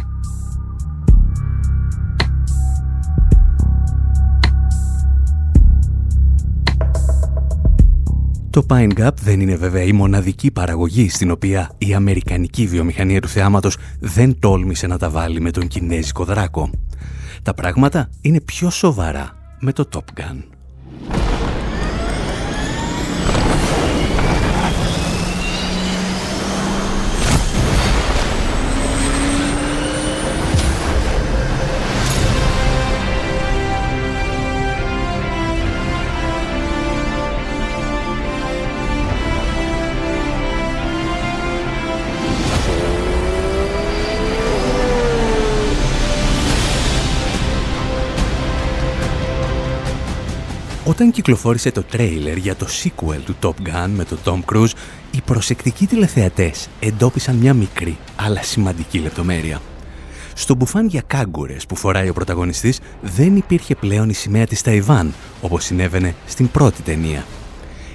Το 8.53 8.67
Pine 8.69 8.93
Gap 8.99 9.11
δεν 9.23 9.41
είναι 9.41 9.57
βέβαια 9.57 9.83
η 9.83 9.93
μοναδική 9.93 10.51
παραγωγή 10.51 11.09
στην 11.09 11.31
οποία 11.31 11.71
η 11.79 11.95
αμερικανική 11.95 12.67
βιομηχανία 12.67 13.21
του 13.21 13.29
θεάματος 13.29 13.77
δεν 14.01 14.39
τόλμησε 14.39 14.87
να 14.87 14.99
τα 14.99 15.11
βάλει 15.11 15.41
με 15.41 15.51
τον 15.51 15.69
κινέζικο 15.69 16.25
δράκο. 16.25 16.71
Τα 17.43 17.55
πράγματα 17.55 18.11
είναι 18.21 18.41
πιο 18.41 18.71
σοβαρά 18.71 19.57
με 19.61 19.73
το 19.73 19.89
Top 19.93 20.21
Gun. 20.21 20.52
Όταν 50.93 51.11
κυκλοφόρησε 51.11 51.71
το 51.71 51.83
τρέιλερ 51.83 52.37
για 52.37 52.57
το 52.57 52.67
sequel 52.67 53.19
του 53.25 53.37
Top 53.43 53.69
Gun 53.69 53.89
με 53.97 54.05
τον 54.05 54.19
Tom 54.25 54.53
Cruise, 54.53 54.73
οι 55.11 55.21
προσεκτικοί 55.25 55.87
τηλεθεατές 55.87 56.69
εντόπισαν 56.81 57.37
μια 57.37 57.55
μικρή 57.55 57.97
αλλά 58.17 58.43
σημαντική 58.43 58.99
λεπτομέρεια. 58.99 59.61
Στο 60.35 60.55
μπουφάν 60.55 60.87
για 60.87 61.03
κάγκουρες 61.07 61.67
που 61.67 61.77
φοράει 61.77 62.09
ο 62.09 62.13
πρωταγωνιστής 62.13 62.81
δεν 63.01 63.37
υπήρχε 63.37 63.75
πλέον 63.75 64.09
η 64.09 64.13
σημαία 64.13 64.47
της 64.47 64.63
Ταϊβάν, 64.63 65.13
όπως 65.41 65.65
συνέβαινε 65.65 66.15
στην 66.27 66.51
πρώτη 66.51 66.83
ταινία. 66.83 67.25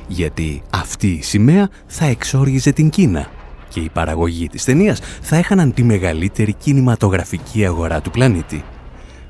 Γιατί 0.07 0.61
αυτή 0.69 1.07
η 1.07 1.21
σημαία 1.21 1.69
θα 1.87 2.05
εξόργιζε 2.05 2.71
την 2.71 2.89
Κίνα 2.89 3.27
και 3.69 3.79
οι 3.79 3.89
παραγωγοί 3.89 4.49
της 4.49 4.63
ταινίας 4.63 4.99
θα 5.21 5.35
έχαναν 5.35 5.73
τη 5.73 5.83
μεγαλύτερη 5.83 6.53
κινηματογραφική 6.53 7.65
αγορά 7.65 8.01
του 8.01 8.11
πλανήτη. 8.11 8.63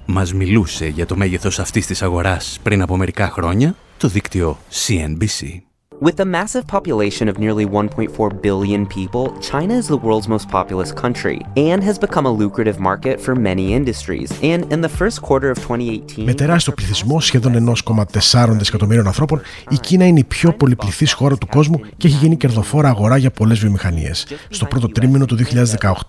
Μας 0.09 0.33
μιλούσε 0.33 0.87
για 0.87 1.05
το 1.05 1.15
μέγεθος 1.15 1.59
αυτής 1.59 1.85
της 1.85 2.01
αγοράς 2.01 2.59
πριν 2.63 2.81
από 2.81 2.97
μερικά 2.97 3.29
χρόνια 3.29 3.75
το 3.97 4.07
δίκτυο 4.07 4.57
CNBC. 4.71 5.66
With 5.99 6.19
a 6.19 6.25
massive 6.25 6.67
population 6.67 7.27
of 7.27 7.39
nearly 7.39 7.65
1.4 7.65 8.39
billion 8.39 8.85
people, 8.85 9.25
China 9.39 9.73
is 9.73 9.87
the 9.87 9.97
world's 9.97 10.27
most 10.27 10.47
populous 10.47 10.91
country 10.91 11.39
and 11.55 11.83
has 11.83 11.97
become 11.97 12.25
a 12.27 12.33
lucrative 12.43 12.77
market 12.79 13.19
for 13.19 13.33
many 13.33 13.73
industries. 13.73 14.29
And 14.43 14.71
in 14.73 14.81
the 14.81 14.91
first 14.99 15.21
quarter 15.21 15.49
of 15.49 15.57
2018, 15.57 16.25
Με 16.25 16.33
τεράστιο 16.33 16.73
πληθυσμό 16.73 17.19
σχεδόν 17.19 17.75
1,4 17.85 18.57
δισεκατομμύριων 18.57 19.07
ανθρώπων, 19.07 19.41
η 19.69 19.75
Κίνα 19.75 20.05
είναι 20.05 20.19
η 20.19 20.23
πιο 20.23 20.53
πολυπληθής 20.53 21.13
χώρα 21.13 21.37
του 21.37 21.47
κόσμου 21.47 21.79
και 21.97 22.07
έχει 22.07 22.17
γίνει 22.17 22.37
κερδοφόρα 22.37 22.89
αγορά 22.89 23.17
για 23.17 23.31
πολλές 23.31 23.59
βιομηχανίες. 23.59 24.27
Στο 24.49 24.65
πρώτο 24.65 24.87
τρίμηνο 24.87 25.25
του 25.25 25.37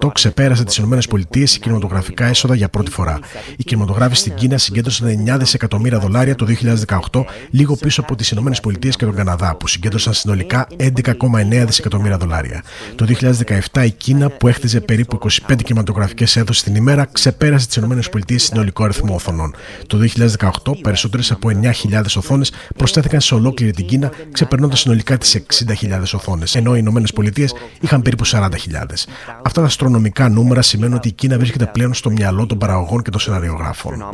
2018 0.00 0.10
ξεπέρασε 0.12 0.64
τις 0.64 0.76
ΗΠΑ 0.76 0.98
οι 1.32 1.44
κινηματογραφικά 1.44 2.24
έσοδα 2.24 2.54
για 2.54 2.68
πρώτη 2.68 2.90
φορά. 2.90 3.18
Οι 3.56 3.64
κινηματογράφοι 3.64 4.16
στην 4.16 4.34
Κίνα 4.34 4.58
συγκέντρωσαν 4.58 5.08
9 5.08 5.38
δισεκατομμύρια 5.38 5.98
δολάρια 5.98 6.34
το 6.34 6.46
2018, 7.12 7.24
λίγο 7.50 7.76
πίσω 7.76 8.00
από 8.00 8.14
τις 8.14 8.30
ΗΠΑ 8.30 8.50
και 8.78 9.04
τον 9.04 9.14
Καναδά, 9.14 9.56
που 9.56 9.66
συγκέντρωσαν 9.78 10.12
συνολικά 10.12 10.66
11,9 10.76 11.64
δισεκατομμύρια 11.66 12.16
δολάρια. 12.16 12.62
Το 12.94 13.06
2017 13.72 13.84
η 13.84 13.90
Κίνα, 13.90 14.30
που 14.30 14.48
έχτιζε 14.48 14.80
περίπου 14.80 15.18
25 15.48 15.54
κινηματογραφικές 15.64 16.36
έδωσε 16.36 16.64
την 16.64 16.74
ημέρα, 16.74 17.08
ξεπέρασε 17.12 17.66
τις 17.66 17.76
ΗΠΑ 17.76 18.38
συνολικό 18.38 18.84
αριθμό 18.84 19.14
οθονών. 19.14 19.54
Το 19.86 19.98
2018 19.98 20.72
περισσότερες 20.82 21.30
από 21.30 21.48
9.000 21.90 22.16
οθόνες 22.16 22.52
προσθέθηκαν 22.76 23.20
σε 23.20 23.34
ολόκληρη 23.34 23.72
την 23.72 23.86
Κίνα, 23.86 24.10
ξεπερνώντας 24.32 24.80
συνολικά 24.80 25.18
τις 25.18 25.34
60.000 25.34 26.14
οθόνες, 26.14 26.54
ενώ 26.54 26.76
οι 26.76 26.78
ΗΠΑ 26.78 27.44
είχαν 27.80 28.02
περίπου 28.02 28.26
40.000. 28.26 29.06
Αυτά 29.42 29.60
τα 29.60 29.66
αστρονομικά 29.66 30.28
νούμερα 30.28 30.62
σημαίνουν 30.62 30.96
ότι 30.96 31.08
η 31.08 31.12
Κίνα 31.12 31.38
βρίσκεται 31.38 31.66
πλέον 31.72 31.94
στο 31.94 32.10
μυαλό 32.10 32.46
των 32.46 32.58
παραγωγών 32.58 33.02
και 33.02 33.10
των 33.10 33.20
σεναριογράφων. 33.20 34.04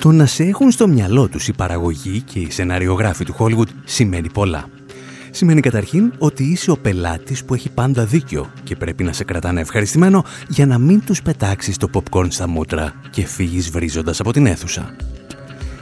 Το 0.00 0.12
να 0.12 0.26
σε 0.26 0.44
έχουν 0.44 0.70
στο 0.70 0.88
μυαλό 0.88 1.28
τους 1.28 1.48
οι 1.48 1.52
παραγωγοί 1.52 2.20
και 2.20 2.38
οι 2.38 2.50
σεναριογράφοι 2.50 3.24
του 3.24 3.34
Hollywood 3.38 3.68
σημαίνει 3.84 4.30
πολλά. 4.30 4.68
Σημαίνει 5.30 5.60
καταρχήν 5.60 6.12
ότι 6.18 6.44
είσαι 6.44 6.70
ο 6.70 6.76
πελάτης 6.76 7.44
που 7.44 7.54
έχει 7.54 7.70
πάντα 7.70 8.04
δίκιο 8.04 8.50
και 8.64 8.76
πρέπει 8.76 9.04
να 9.04 9.12
σε 9.12 9.24
κρατάνε 9.24 9.60
ευχαριστημένο 9.60 10.24
για 10.48 10.66
να 10.66 10.78
μην 10.78 11.04
τους 11.04 11.22
πετάξεις 11.22 11.76
το 11.76 11.90
popcorn 11.92 12.26
στα 12.28 12.48
μούτρα 12.48 12.94
και 13.10 13.26
φύγεις 13.26 13.70
βρίζοντας 13.70 14.20
από 14.20 14.32
την 14.32 14.46
αίθουσα. 14.46 14.96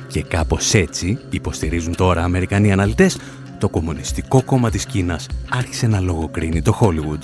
Και 0.08 0.22
κάπως 0.22 0.74
έτσι, 0.74 1.18
υποστηρίζουν 1.30 1.96
τώρα 1.96 2.24
Αμερικανοί 2.24 2.72
αναλυτές, 2.72 3.18
το 3.58 3.68
Κομμουνιστικό 3.68 4.42
Κόμμα 4.42 4.70
της 4.70 4.86
Κίνας 4.86 5.26
άρχισε 5.48 5.86
να 5.86 6.00
λογοκρίνει 6.00 6.62
το 6.62 6.78
Hollywood. 6.80 7.22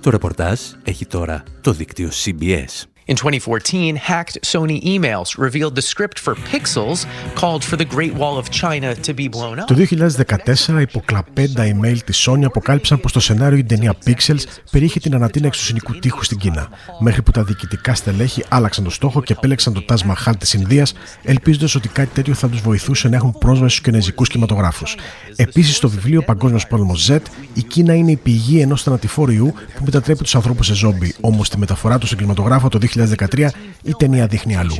Το 0.00 0.10
ρεπορτάζ 0.10 0.60
έχει 0.84 1.06
τώρα 1.06 1.42
το 1.60 1.72
δίκτυο 1.72 2.08
CBS. 2.24 2.95
In 3.08 3.14
2014, 3.14 3.94
hacked 3.94 4.36
Sony 4.42 4.82
emails 4.82 5.38
revealed 5.38 5.76
the 5.76 5.86
script 5.92 6.18
for 6.18 6.34
Pixels 6.34 7.06
called 7.36 7.62
for 7.62 7.76
the 7.76 7.84
Great 7.84 8.14
Wall 8.14 8.36
of 8.36 8.50
China 8.50 8.96
to 8.96 9.14
be 9.14 9.28
blown 9.28 9.58
up. 9.58 9.66
Το 9.66 9.74
2014, 9.74 10.80
υποκλαπέντα 10.80 11.64
email 11.64 11.96
της 12.04 12.28
Sony 12.28 12.44
αποκάλυψαν 12.44 13.00
πως 13.00 13.12
το 13.12 13.20
σενάριο 13.20 13.56
για 13.56 13.64
την 13.64 13.76
ταινία 13.76 13.94
Pixels 14.06 14.42
περιείχε 14.70 15.00
την 15.00 15.14
ανατείναξη 15.14 15.60
του 15.60 15.66
συνοικού 15.66 15.98
τείχου 15.98 16.24
στην 16.24 16.38
Κίνα. 16.38 16.68
Μέχρι 16.98 17.22
που 17.22 17.30
τα 17.30 17.44
διοικητικά 17.44 17.94
στελέχη 17.94 18.44
άλλαξαν 18.48 18.84
το 18.84 18.90
στόχο 18.90 19.22
και 19.22 19.32
επέλεξαν 19.32 19.72
το 19.72 19.84
Taj 19.88 19.96
Mahal 19.96 20.32
της 20.38 20.52
Ινδίας, 20.52 20.92
ελπίζοντας 21.22 21.74
ότι 21.74 21.88
κάτι 21.88 22.14
τέτοιο 22.14 22.34
θα 22.34 22.48
τους 22.48 22.60
βοηθούσε 22.60 23.08
να 23.08 23.16
έχουν 23.16 23.32
πρόσβαση 23.38 23.76
στους 23.76 23.80
κινέζικους 23.80 24.28
κινηματογράφους. 24.28 24.96
Επίσης, 25.36 25.76
στο 25.76 25.88
βιβλίο 25.88 26.22
Παγκόσμιος 26.22 26.66
Πόλεμος 26.66 27.10
Z, 27.10 27.18
η 27.54 27.62
Κίνα 27.62 27.94
είναι 27.94 28.10
η 28.10 28.16
πηγή 28.16 28.60
ενός 28.60 28.82
θανατηφόρου 28.82 29.32
ιού 29.32 29.54
που 29.74 29.84
μετατρέπει 29.84 30.22
τους 30.22 30.34
ανθρώπους 30.34 30.66
σε 30.66 30.74
ζόμπι. 30.74 31.14
Όμως 31.20 31.48
τη 31.48 31.58
μεταφορά 31.58 31.98
του 31.98 32.06
στον 32.06 32.18
κινηματογράφο 32.18 32.68
το 32.68 32.78
2013 32.96 33.48
η 33.82 33.92
ταινία 33.96 34.26
δείχνει 34.26 34.56
αλλού. 34.56 34.74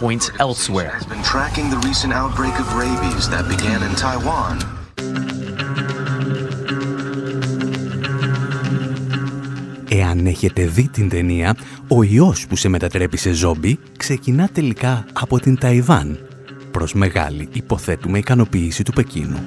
Points 0.00 0.28
elsewhere. 0.44 0.92
has 0.98 1.06
been 1.12 1.24
tracking 1.32 1.66
the 1.74 1.80
recent 1.88 2.12
outbreak 2.20 2.54
of 2.62 2.66
rabies 2.84 3.24
that 3.32 3.44
began 3.54 3.80
in 3.88 3.94
Taiwan. 4.04 4.56
Εάν 9.92 10.26
έχετε 10.26 10.66
δει 10.66 10.88
την 10.88 11.08
ταινία, 11.08 11.56
ο 11.88 12.02
ιός 12.02 12.46
που 12.46 12.56
σε 12.56 12.68
μετατρέπει 12.68 13.16
σε 13.16 13.32
ζόμπι 13.32 13.78
ξεκινά 13.96 14.48
τελικά 14.52 15.04
από 15.12 15.40
την 15.40 15.58
Ταϊβάν, 15.58 16.18
προς 16.70 16.94
μεγάλη 16.94 17.48
υποθέτουμε 17.52 18.18
ικανοποίηση 18.18 18.82
του 18.82 18.92
Πεκίνου. 18.92 19.38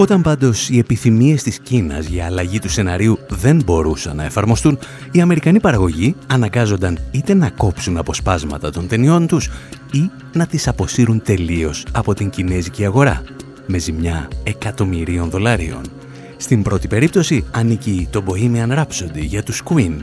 Όταν 0.00 0.22
πάντως 0.22 0.68
οι 0.68 0.78
επιθυμίες 0.78 1.42
της 1.42 1.58
Κίνας 1.58 2.06
για 2.06 2.24
αλλαγή 2.24 2.58
του 2.58 2.68
σεναρίου 2.68 3.18
δεν 3.28 3.62
μπορούσαν 3.64 4.16
να 4.16 4.24
εφαρμοστούν, 4.24 4.78
οι 5.12 5.20
Αμερικανοί 5.20 5.60
παραγωγοί 5.60 6.14
αναγκάζονταν 6.26 6.98
είτε 7.10 7.34
να 7.34 7.50
κόψουν 7.50 7.96
αποσπάσματα 7.96 8.70
των 8.70 8.88
ταινιών 8.88 9.26
τους 9.26 9.50
ή 9.92 10.10
να 10.32 10.46
τις 10.46 10.68
αποσύρουν 10.68 11.22
τελείως 11.22 11.86
από 11.92 12.14
την 12.14 12.30
κινέζικη 12.30 12.84
αγορά, 12.84 13.22
με 13.66 13.78
ζημιά 13.78 14.28
εκατομμυρίων 14.42 15.30
δολάριων. 15.30 15.82
Στην 16.36 16.62
πρώτη 16.62 16.88
περίπτωση 16.88 17.44
ανήκει 17.50 18.08
το 18.10 18.24
Bohemian 18.26 18.78
Rhapsody 18.78 19.20
για 19.20 19.42
τους 19.42 19.62
Queen 19.64 19.96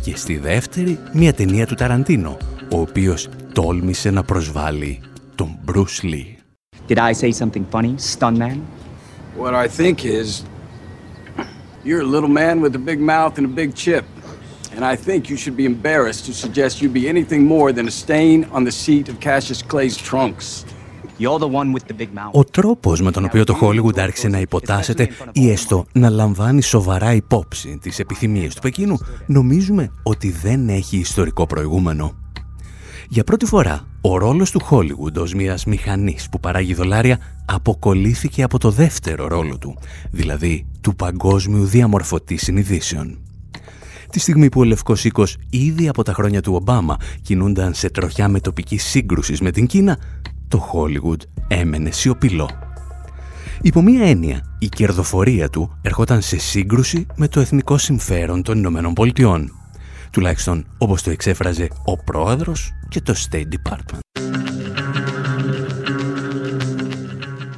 και 0.00 0.16
στη 0.16 0.38
δεύτερη 0.38 0.98
μια 1.12 1.32
ταινία 1.32 1.66
του 1.66 1.74
Ταραντίνο, 1.74 2.36
ο 2.72 2.80
οποίος 2.80 3.28
τόλμησε 3.52 4.10
να 4.10 4.22
προσβάλλει 4.22 5.00
τον 5.34 5.58
Bruce 5.66 6.04
Lee. 6.04 6.36
Did 6.88 6.98
I 6.98 7.12
say 7.12 7.30
something 7.30 7.64
funny, 7.72 7.94
stun 7.98 8.36
man? 8.38 8.81
What 9.36 9.54
I 9.54 9.66
think 9.68 10.04
is, 10.04 10.44
you're 11.84 12.02
a 12.02 12.10
little 12.16 12.28
man 12.28 12.60
with 12.60 12.74
a 12.74 12.78
big 12.78 13.00
mouth 13.00 13.38
and 13.38 13.46
a 13.46 13.54
big 13.62 13.74
chip. 13.74 14.04
And 14.74 14.84
I 14.84 14.96
think 14.96 15.28
you 15.30 15.36
should 15.36 15.56
be 15.56 15.64
embarrassed 15.64 16.24
to 16.26 16.32
suggest 16.32 16.80
you 16.82 16.88
be 16.88 17.08
anything 17.08 17.42
more 17.44 17.72
than 17.72 17.86
a 17.86 17.90
stain 17.90 18.44
on 18.56 18.64
the 18.64 18.70
seat 18.70 19.08
of 19.08 19.20
Cassius 19.20 19.62
Clay's 19.62 19.96
trunks. 19.96 20.64
You're 21.18 21.38
the 21.38 21.52
one 21.60 21.72
with 21.72 21.86
the 21.86 21.94
big 21.94 22.08
mouth. 22.14 22.32
Ο 22.32 22.44
τρόπος 22.44 23.00
με 23.00 23.10
τον 23.10 23.24
οποίο 23.24 23.44
το 23.44 23.58
Hollywood 23.60 23.98
άρχισε 23.98 24.28
να 24.28 24.38
υποτάσσεται 24.38 25.08
ή 25.32 25.50
έστω 25.50 25.86
να 25.92 26.10
λαμβάνει 26.10 26.62
σοβαρά 26.62 27.14
υπόψη 27.14 27.78
τις 27.82 27.98
επιθυμίες 27.98 28.54
του 28.54 28.60
Πεκίνου 28.60 28.98
νομίζουμε 29.26 29.92
ότι 30.02 30.30
δεν 30.30 30.68
έχει 30.68 30.96
ιστορικό 30.96 31.46
προηγούμενο. 31.46 32.21
Για 33.12 33.24
πρώτη 33.24 33.46
φορά, 33.46 33.86
ο 34.00 34.18
ρόλος 34.18 34.50
του 34.50 34.60
Hollywood 34.70 35.14
ως 35.16 35.34
μιας 35.34 35.64
μηχανής 35.64 36.28
που 36.28 36.40
παράγει 36.40 36.74
δολάρια 36.74 37.18
αποκολλήθηκε 37.44 38.42
από 38.42 38.58
το 38.58 38.70
δεύτερο 38.70 39.26
ρόλο 39.26 39.58
του, 39.58 39.78
δηλαδή 40.10 40.66
του 40.80 40.96
παγκόσμιου 40.96 41.64
διαμορφωτή 41.64 42.36
συνειδήσεων. 42.36 43.18
Τη 44.10 44.20
στιγμή 44.20 44.48
που 44.48 44.60
ο 44.60 44.64
Λευκός 44.64 45.04
Οίκος 45.04 45.36
ήδη 45.50 45.88
από 45.88 46.02
τα 46.02 46.12
χρόνια 46.12 46.40
του 46.40 46.54
Ομπάμα 46.54 46.96
κινούνταν 47.22 47.74
σε 47.74 47.90
τροχιά 47.90 48.28
με 48.28 48.40
τοπική 48.40 48.76
σύγκρουσης 48.76 49.40
με 49.40 49.50
την 49.50 49.66
Κίνα, 49.66 49.98
το 50.48 50.70
Hollywood 50.72 51.20
έμενε 51.48 51.90
σιωπηλό. 51.90 52.48
Υπό 53.62 53.82
μία 53.82 54.04
έννοια, 54.04 54.56
η 54.58 54.68
κερδοφορία 54.68 55.48
του 55.48 55.78
ερχόταν 55.82 56.22
σε 56.22 56.38
σύγκρουση 56.38 57.06
με 57.16 57.28
το 57.28 57.40
εθνικό 57.40 57.78
συμφέρον 57.78 58.42
των 58.42 58.58
Ηνωμένων 58.58 58.92
Πολιτειών. 58.92 59.61
Τουλάχιστον 60.12 60.66
όπως 60.78 61.02
το 61.02 61.10
εξέφραζε 61.10 61.68
ο 61.84 61.96
πρόεδρος 61.96 62.72
και 62.88 63.00
το 63.00 63.14
State 63.30 63.36
Department. 63.36 63.98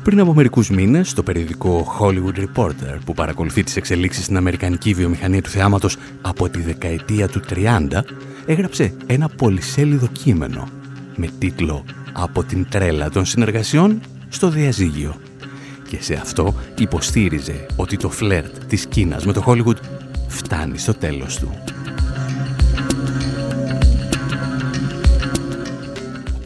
Πριν 0.02 0.20
από 0.20 0.34
μερικούς 0.34 0.70
μήνες, 0.70 1.12
το 1.12 1.22
περιοδικό 1.22 1.96
Hollywood 2.00 2.38
Reporter, 2.38 2.98
που 3.04 3.14
παρακολουθεί 3.14 3.62
τις 3.62 3.76
εξελίξεις 3.76 4.24
στην 4.24 4.36
Αμερικανική 4.36 4.94
βιομηχανία 4.94 5.42
του 5.42 5.48
θεάματος 5.48 5.96
από 6.22 6.48
τη 6.48 6.60
δεκαετία 6.60 7.28
του 7.28 7.40
30, 7.48 8.04
έγραψε 8.46 8.94
ένα 9.06 9.28
πολυσέλιδο 9.28 10.06
κείμενο 10.06 10.68
με 11.16 11.28
τίτλο 11.38 11.84
«Από 12.12 12.44
την 12.44 12.66
τρέλα 12.68 13.10
των 13.10 13.24
συνεργασιών 13.24 14.00
στο 14.28 14.48
διαζύγιο». 14.48 15.14
Και 15.88 16.02
σε 16.02 16.14
αυτό 16.14 16.54
υποστήριζε 16.78 17.66
ότι 17.76 17.96
το 17.96 18.10
φλερτ 18.10 18.64
της 18.64 18.86
Κίνας 18.86 19.26
με 19.26 19.32
το 19.32 19.44
Hollywood 19.46 19.76
φτάνει 20.28 20.78
στο 20.78 20.94
τέλος 20.94 21.38
του. 21.38 21.58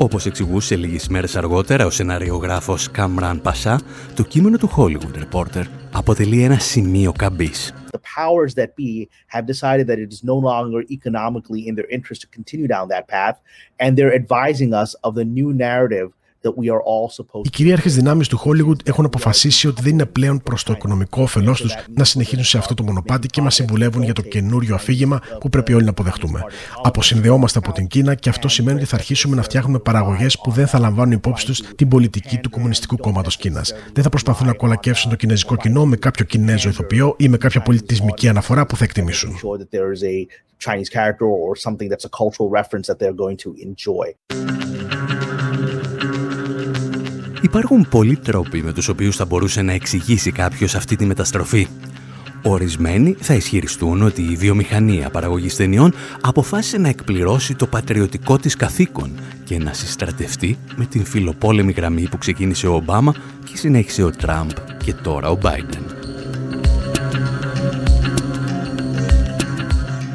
Όπως 0.01 0.27
εξηγούσε 0.27 0.77
λίγες 0.77 1.09
μέρες 1.09 1.37
αργότερα 1.37 1.87
ο 1.87 1.91
σεναριογράφος 1.91 2.91
Καμράν 2.91 3.41
Πασά, 3.43 3.81
το 4.15 4.23
κείμενο 4.23 4.57
του 4.57 4.71
Hollywood 4.77 5.23
Reporter 5.23 5.65
αποτελεί 5.93 6.43
ένα 6.43 6.59
σημείο 6.59 7.13
καμπής. 7.13 7.73
the 7.93 7.99
powers 7.99 8.55
that 8.55 8.77
be 8.77 9.09
have 9.35 9.45
decided 9.47 9.87
that 9.87 9.99
it 9.99 10.13
is 10.13 10.23
no 10.33 10.37
longer 10.51 10.81
economically 10.99 11.67
in 11.69 11.75
their 11.75 11.91
interest 11.97 12.21
to 12.23 12.29
continue 12.39 12.69
down 12.75 12.87
that 12.89 13.09
path, 13.09 13.37
and 13.83 13.97
they're 13.97 14.15
advising 14.23 14.71
us 14.83 14.91
of 15.07 15.15
the 15.15 15.25
new 15.39 15.51
narrative 15.53 16.09
that 16.43 16.55
we 16.55 16.67
are 16.71 16.81
all 16.81 17.09
supposed 17.17 17.45
Οι 17.45 17.49
κυρίαρχες 17.51 17.95
δυνάμεις 17.95 18.29
του 18.29 18.39
Hollywood 18.45 18.87
έχουν 18.89 19.05
αποφασίσει 19.05 19.67
ότι 19.69 19.83
δεν 19.83 19.93
είναι 19.93 20.07
πλέον 20.07 20.41
προς 20.43 20.63
το 20.63 20.73
οικονομικό 20.73 21.23
όφελός 21.23 21.61
τους 21.61 21.75
να 21.95 22.05
συνεχίσουν 22.05 22.45
σε 22.45 22.59
αυτό 22.59 22.75
το 22.75 22.83
μονοπάτι 22.83 23.27
και 23.27 23.41
μας 23.41 23.55
συμβουλεύουν 23.55 24.03
για 24.03 24.13
το 24.13 24.23
καινούριο 24.23 24.75
αφήγημα 24.75 25.21
που 25.41 25.49
πρέπει 25.49 25.75
όλοι 25.75 25.85
να 25.85 25.91
αποδεχτούμε. 25.91 26.45
Αποσυνδεόμαστε 26.83 27.59
από 27.59 27.73
την 27.73 27.87
Κίνα 27.87 28.15
και 28.15 28.29
αυτό 28.29 28.49
σημαίνει 28.49 28.79
ότι 28.79 28.87
θα 28.87 28.97
αρχίσουμε 28.97 29.37
να 29.37 29.43
φτιάχνουμε 29.43 29.79
παραγωγές 29.79 30.39
που 30.39 30.51
δεν 30.51 30.67
θα 30.67 30.79
λαμβάνουν 30.79 31.13
υπόψη 31.13 31.47
τους 31.47 31.61
την 31.75 31.89
πολιτική 31.89 32.39
του 32.39 32.51
Κομμουνιστικού 32.51 32.97
Κόμματος 32.97 33.37
Κίνας. 33.37 33.75
Δεν 33.93 34.03
θα 34.03 34.09
προσπαθούν 34.09 34.47
να 34.47 34.53
κολακεύσουν 34.53 35.11
το 35.11 35.17
κινέζικο 35.17 35.57
κοινό 35.57 35.87
με 35.87 35.97
κάποιο 35.97 36.25
κινέζο 36.25 36.69
ηθοποιό 36.69 37.15
ή 37.19 37.29
με 37.29 37.37
κάποια 37.37 37.61
πολιτισμική 37.61 38.29
αναφορά 38.29 38.67
που 38.67 38.77
θα 38.77 38.85
εκτιμήσουν. 38.85 39.37
sure 39.43 39.59
that 39.59 39.71
there 39.71 39.93
is 39.93 40.03
a 40.03 40.27
Chinese 40.59 40.89
character 40.89 41.27
or 41.27 41.57
something 41.57 41.89
that's 41.89 42.05
a 42.05 42.13
cultural 42.23 42.49
reference 42.61 42.87
that 42.91 42.99
they're 43.01 43.21
going 43.25 43.39
to 43.45 43.51
enjoy. 43.69 44.07
Υπάρχουν 47.59 47.89
πολλοί 47.89 48.17
τρόποι 48.17 48.63
με 48.63 48.73
τους 48.73 48.89
οποίους 48.89 49.17
θα 49.17 49.25
μπορούσε 49.25 49.63
να 49.63 49.73
εξηγήσει 49.73 50.33
κάποιος 50.33 50.75
αυτή 50.75 50.97
τη 50.97 51.05
μεταστροφή. 51.05 51.69
Ορισμένοι 52.43 53.17
θα 53.21 53.35
ισχυριστούν 53.35 54.03
ότι 54.03 54.23
η 54.23 54.37
βιομηχανία 54.37 55.11
παραγωγής 55.11 55.57
ταινιών 55.57 55.95
αποφάσισε 56.21 56.79
να 56.79 56.89
εκπληρώσει 56.89 57.55
το 57.55 57.67
πατριωτικό 57.67 58.39
της 58.39 58.57
καθήκον 58.57 59.11
και 59.45 59.59
να 59.59 59.73
συστρατευτεί 59.73 60.59
με 60.77 60.85
την 60.85 61.05
φιλοπόλεμη 61.05 61.73
γραμμή 61.73 62.09
που 62.09 62.19
ξεκίνησε 62.19 62.67
ο 62.67 62.75
Ομπάμα 62.75 63.15
και 63.45 63.57
συνέχισε 63.57 64.03
ο 64.03 64.11
Τραμπ 64.11 64.51
και 64.85 64.95
τώρα 64.95 65.31
ο 65.31 65.37
Μπάιντεν. 65.37 65.85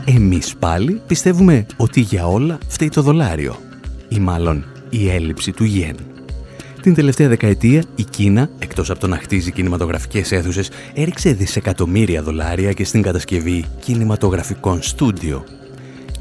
Εμείς 0.05 0.55
πάλι 0.55 1.01
πιστεύουμε 1.07 1.65
ότι 1.77 1.99
για 1.99 2.27
όλα 2.27 2.57
φταίει 2.67 2.89
το 2.89 3.01
δολάριο 3.01 3.55
ή 4.09 4.19
μάλλον 4.19 4.65
η 4.89 5.09
έλλειψη 5.09 5.51
του 5.51 5.63
γεν. 5.63 5.95
Την 6.83 6.93
τελευταία 6.93 7.27
δεκαετία 7.27 7.83
η 7.95 8.03
Κίνα, 8.03 8.49
εκτός 8.59 8.89
από 8.89 8.99
το 8.99 9.07
να 9.07 9.17
χτίζει 9.17 9.51
κινηματογραφικές 9.51 10.31
αίθουσες, 10.31 10.69
έριξε 10.93 11.33
δισεκατομμύρια 11.33 12.23
δολάρια 12.23 12.73
και 12.73 12.85
στην 12.85 13.01
κατασκευή 13.01 13.65
κινηματογραφικών 13.79 14.81
στούντιο. 14.81 15.43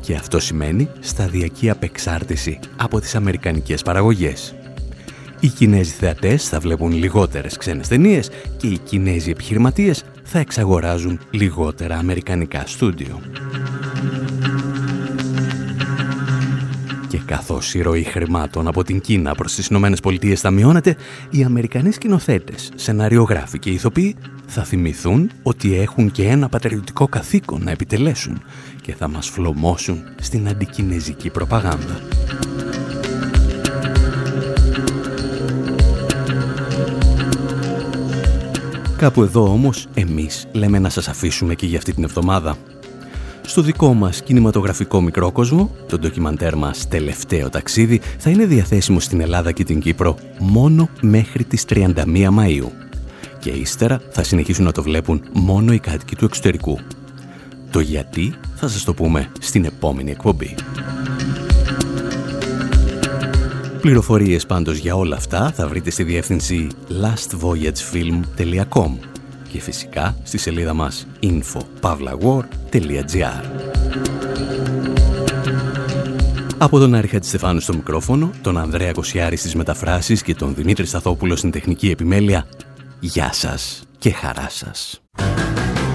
Και 0.01 0.15
αυτό 0.15 0.41
σημαίνει 0.41 0.89
σταδιακή 1.01 1.71
απεξάρτηση 1.71 2.59
από 2.77 3.01
τις 3.01 3.15
αμερικανικές 3.15 3.83
παραγωγές. 3.83 4.55
Οι 5.41 5.49
Κινέζοι 5.49 5.91
θεατές 5.91 6.49
θα 6.49 6.61
βλέπουν 6.61 6.93
λιγότερες 6.93 7.57
ξένες 7.57 7.89
ταινίες 7.89 8.31
και 8.57 8.67
οι 8.67 8.79
Κινέζοι 8.79 9.31
επιχειρηματίες 9.31 10.05
θα 10.23 10.39
εξαγοράζουν 10.39 11.21
λιγότερα 11.31 11.97
αμερικανικά 11.97 12.63
στούντιο. 12.67 13.21
Και 17.23 17.29
καθώς 17.35 17.75
η 17.75 17.83
ροή 17.83 18.03
χρημάτων 18.03 18.69
από 18.69 18.85
την 18.85 19.01
Κίνα 19.01 19.35
προς 19.35 19.55
τις 19.55 19.67
Ηνωμένες 19.67 20.01
Πολιτείες 20.01 20.41
θα 20.41 20.51
μειώνεται, 20.51 20.97
οι 21.31 21.45
Αμερικανοί 21.45 21.93
σκηνοθέτες, 21.93 22.71
σεναριογράφοι 22.75 23.59
και 23.59 23.71
ηθοποιοί 23.71 24.17
θα 24.47 24.65
θυμηθούν 24.65 25.31
ότι 25.43 25.79
έχουν 25.79 26.11
και 26.11 26.29
ένα 26.29 26.49
πατριωτικό 26.49 27.09
καθήκον 27.09 27.63
να 27.63 27.71
επιτελέσουν 27.71 28.43
και 28.81 28.95
θα 28.95 29.09
μας 29.09 29.29
φλωμώσουν 29.29 30.03
στην 30.21 30.49
αντικινέζικη 30.49 31.31
προπαγάνδα. 31.31 32.01
Κάπου 38.97 39.23
εδώ 39.23 39.43
όμως 39.43 39.87
εμείς 39.95 40.47
λέμε 40.53 40.79
να 40.79 40.89
σας 40.89 41.09
αφήσουμε 41.09 41.55
και 41.55 41.67
για 41.67 41.79
αυτή 41.79 41.95
την 41.95 42.05
εβδομάδα. 42.05 42.57
Στο 43.53 43.63
δικό 43.63 43.95
μας 43.95 44.23
κινηματογραφικό 44.23 45.01
μικρό 45.01 45.33
κόσμο, 45.33 45.71
το 45.89 45.99
ντοκιμαντέρ 45.99 46.57
μας 46.57 46.89
«Τελευταίο 46.89 47.49
ταξίδι» 47.49 48.01
θα 48.19 48.31
είναι 48.31 48.47
διαθέσιμο 48.47 49.01
στην 49.01 49.21
Ελλάδα 49.21 49.53
και 49.53 49.65
την 49.65 49.81
Κύπρο 49.81 50.17
μόνο 50.39 50.89
μέχρι 51.01 51.45
τις 51.45 51.65
31 51.69 51.95
Μαΐου. 52.39 52.69
Και 53.39 53.51
ύστερα 53.51 54.01
θα 54.11 54.23
συνεχίσουν 54.23 54.65
να 54.65 54.73
το 54.73 54.83
βλέπουν 54.83 55.23
μόνο 55.33 55.73
οι 55.73 55.79
κάτοικοι 55.79 56.17
του 56.17 56.25
εξωτερικού. 56.25 56.79
Το 57.71 57.81
γιατί 57.81 58.35
θα 58.55 58.69
σας 58.69 58.85
το 58.85 58.95
πούμε 58.95 59.31
στην 59.41 59.65
επόμενη 59.65 60.11
εκπομπή. 60.11 60.55
Πληροφορίες 63.81 64.47
πάντως 64.47 64.77
για 64.77 64.97
όλα 64.97 65.17
αυτά 65.17 65.53
θα 65.55 65.69
βρείτε 65.69 65.91
στη 65.91 66.03
διεύθυνση 66.03 66.67
lastvoyagefilm.com 66.89 68.91
και 69.53 69.61
φυσικά 69.61 70.17
στη 70.23 70.39
σελίδα 70.39 70.75
μας 70.75 71.07
info.pavlawar.gr 71.23 73.45
Από 76.59 76.79
τον 76.79 76.95
Άρη 76.95 77.09
Χατζηστεφάνου 77.09 77.61
στο 77.61 77.75
μικρόφωνο, 77.75 78.31
τον 78.43 78.59
Ανδρέα 78.59 78.93
Κοσιάρη 78.93 79.37
στις 79.37 79.55
μεταφράσεις 79.55 80.23
και 80.23 80.35
τον 80.35 80.55
Δημήτρη 80.55 80.87
Σταθόπουλο 80.87 81.37
στην 81.37 81.51
τεχνική 81.51 81.91
επιμέλεια, 81.91 82.47
γεια 83.01 83.33
σας 83.33 83.83
και 83.99 84.13
χαρά 84.13 84.49
σας. 84.49 85.03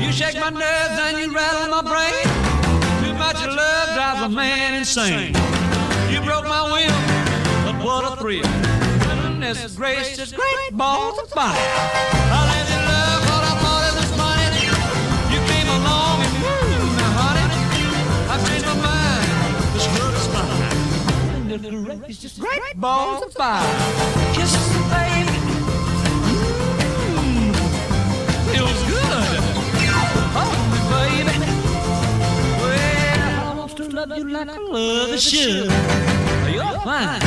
You 0.02 0.12
shake 0.20 0.38
my 0.46 0.52
nerves 0.64 0.98
and 1.06 1.16
you 1.20 1.28
rattle 1.40 1.68
my 1.76 1.84
brain. 1.92 2.26
Too 3.02 3.14
much 3.26 3.40
love 3.60 3.88
drives 3.98 4.22
a 4.30 4.32
man 4.42 4.70
insane. 4.82 5.34
You 6.12 6.20
broke 6.28 6.48
my 6.56 6.64
will, 6.74 7.00
but 7.66 7.76
what 7.86 8.02
a 8.12 8.14
thrill. 8.22 8.50
Goodness 9.08 9.60
gracious, 9.82 10.30
great 10.42 10.72
balls 10.82 11.18
of 11.24 11.28
fire. 11.38 12.57
Goodness 21.60 22.00
gracious, 22.00 22.38
great 22.38 22.80
balls 22.80 23.24
of 23.24 23.34
fire. 23.34 23.66
Kisses, 24.34 24.68
baby. 24.94 25.38
Mm, 27.18 27.56
feels 28.52 28.84
good. 28.84 29.40
Oh, 30.38 30.54
baby. 30.94 31.36
Well, 32.62 33.50
I 33.50 33.56
want 33.58 33.76
to 33.78 33.84
love 33.90 34.18
you 34.18 34.30
like 34.30 34.50
I 34.50 34.58
love 34.58 35.10
a 35.10 35.18
should. 35.18 35.72
You're 36.54 36.80
fine, 36.82 37.22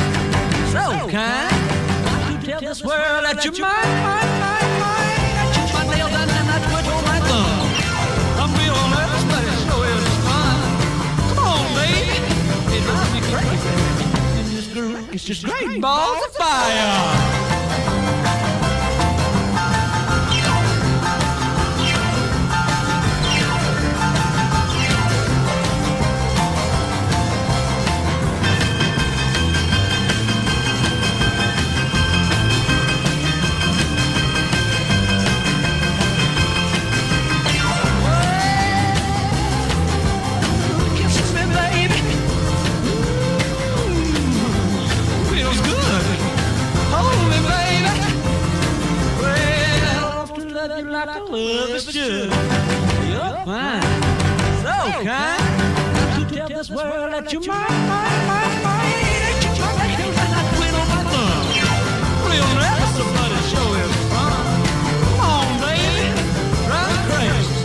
so 0.70 1.08
kind. 1.10 2.40
To 2.40 2.46
tell 2.46 2.60
this 2.60 2.84
world 2.84 3.24
that 3.24 3.44
you're 3.44 3.58
mine, 3.58 3.62
mine, 3.62 4.02
mine, 4.02 4.40
mine. 4.40 4.49
It's 15.12 15.24
just 15.24 15.44
great 15.44 15.80
balls 15.80 16.24
of 16.26 16.34
fire. 16.34 17.49
love 51.30 51.70
is 51.70 51.84
true. 51.84 52.28
You're 53.08 53.44
fine. 53.44 53.82
So 54.62 54.74
kind. 55.04 55.42
You 56.18 56.24
tell 56.36 56.48
this 56.48 56.70
world 56.70 57.12
that 57.12 57.32
you're 57.32 57.42
mine, 57.46 57.88
mine, 57.88 58.26
mine, 58.26 58.62
mine. 58.62 59.30
You're 59.56 59.74
my. 59.76 59.90
Real 62.26 62.50
somebody 62.96 63.38
show 63.52 63.68
him. 63.78 63.90
Come 64.10 65.20
on, 65.20 65.48
baby. 65.60 66.06
Run 66.68 66.92
crazy. 67.08 67.58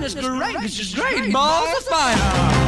This 0.00 0.14
is 0.14 0.24
great. 0.24 0.56
This 0.60 0.78
is 0.78 0.94
great. 0.94 1.32
Balls 1.32 1.76
of 1.78 1.84
fire. 1.84 2.65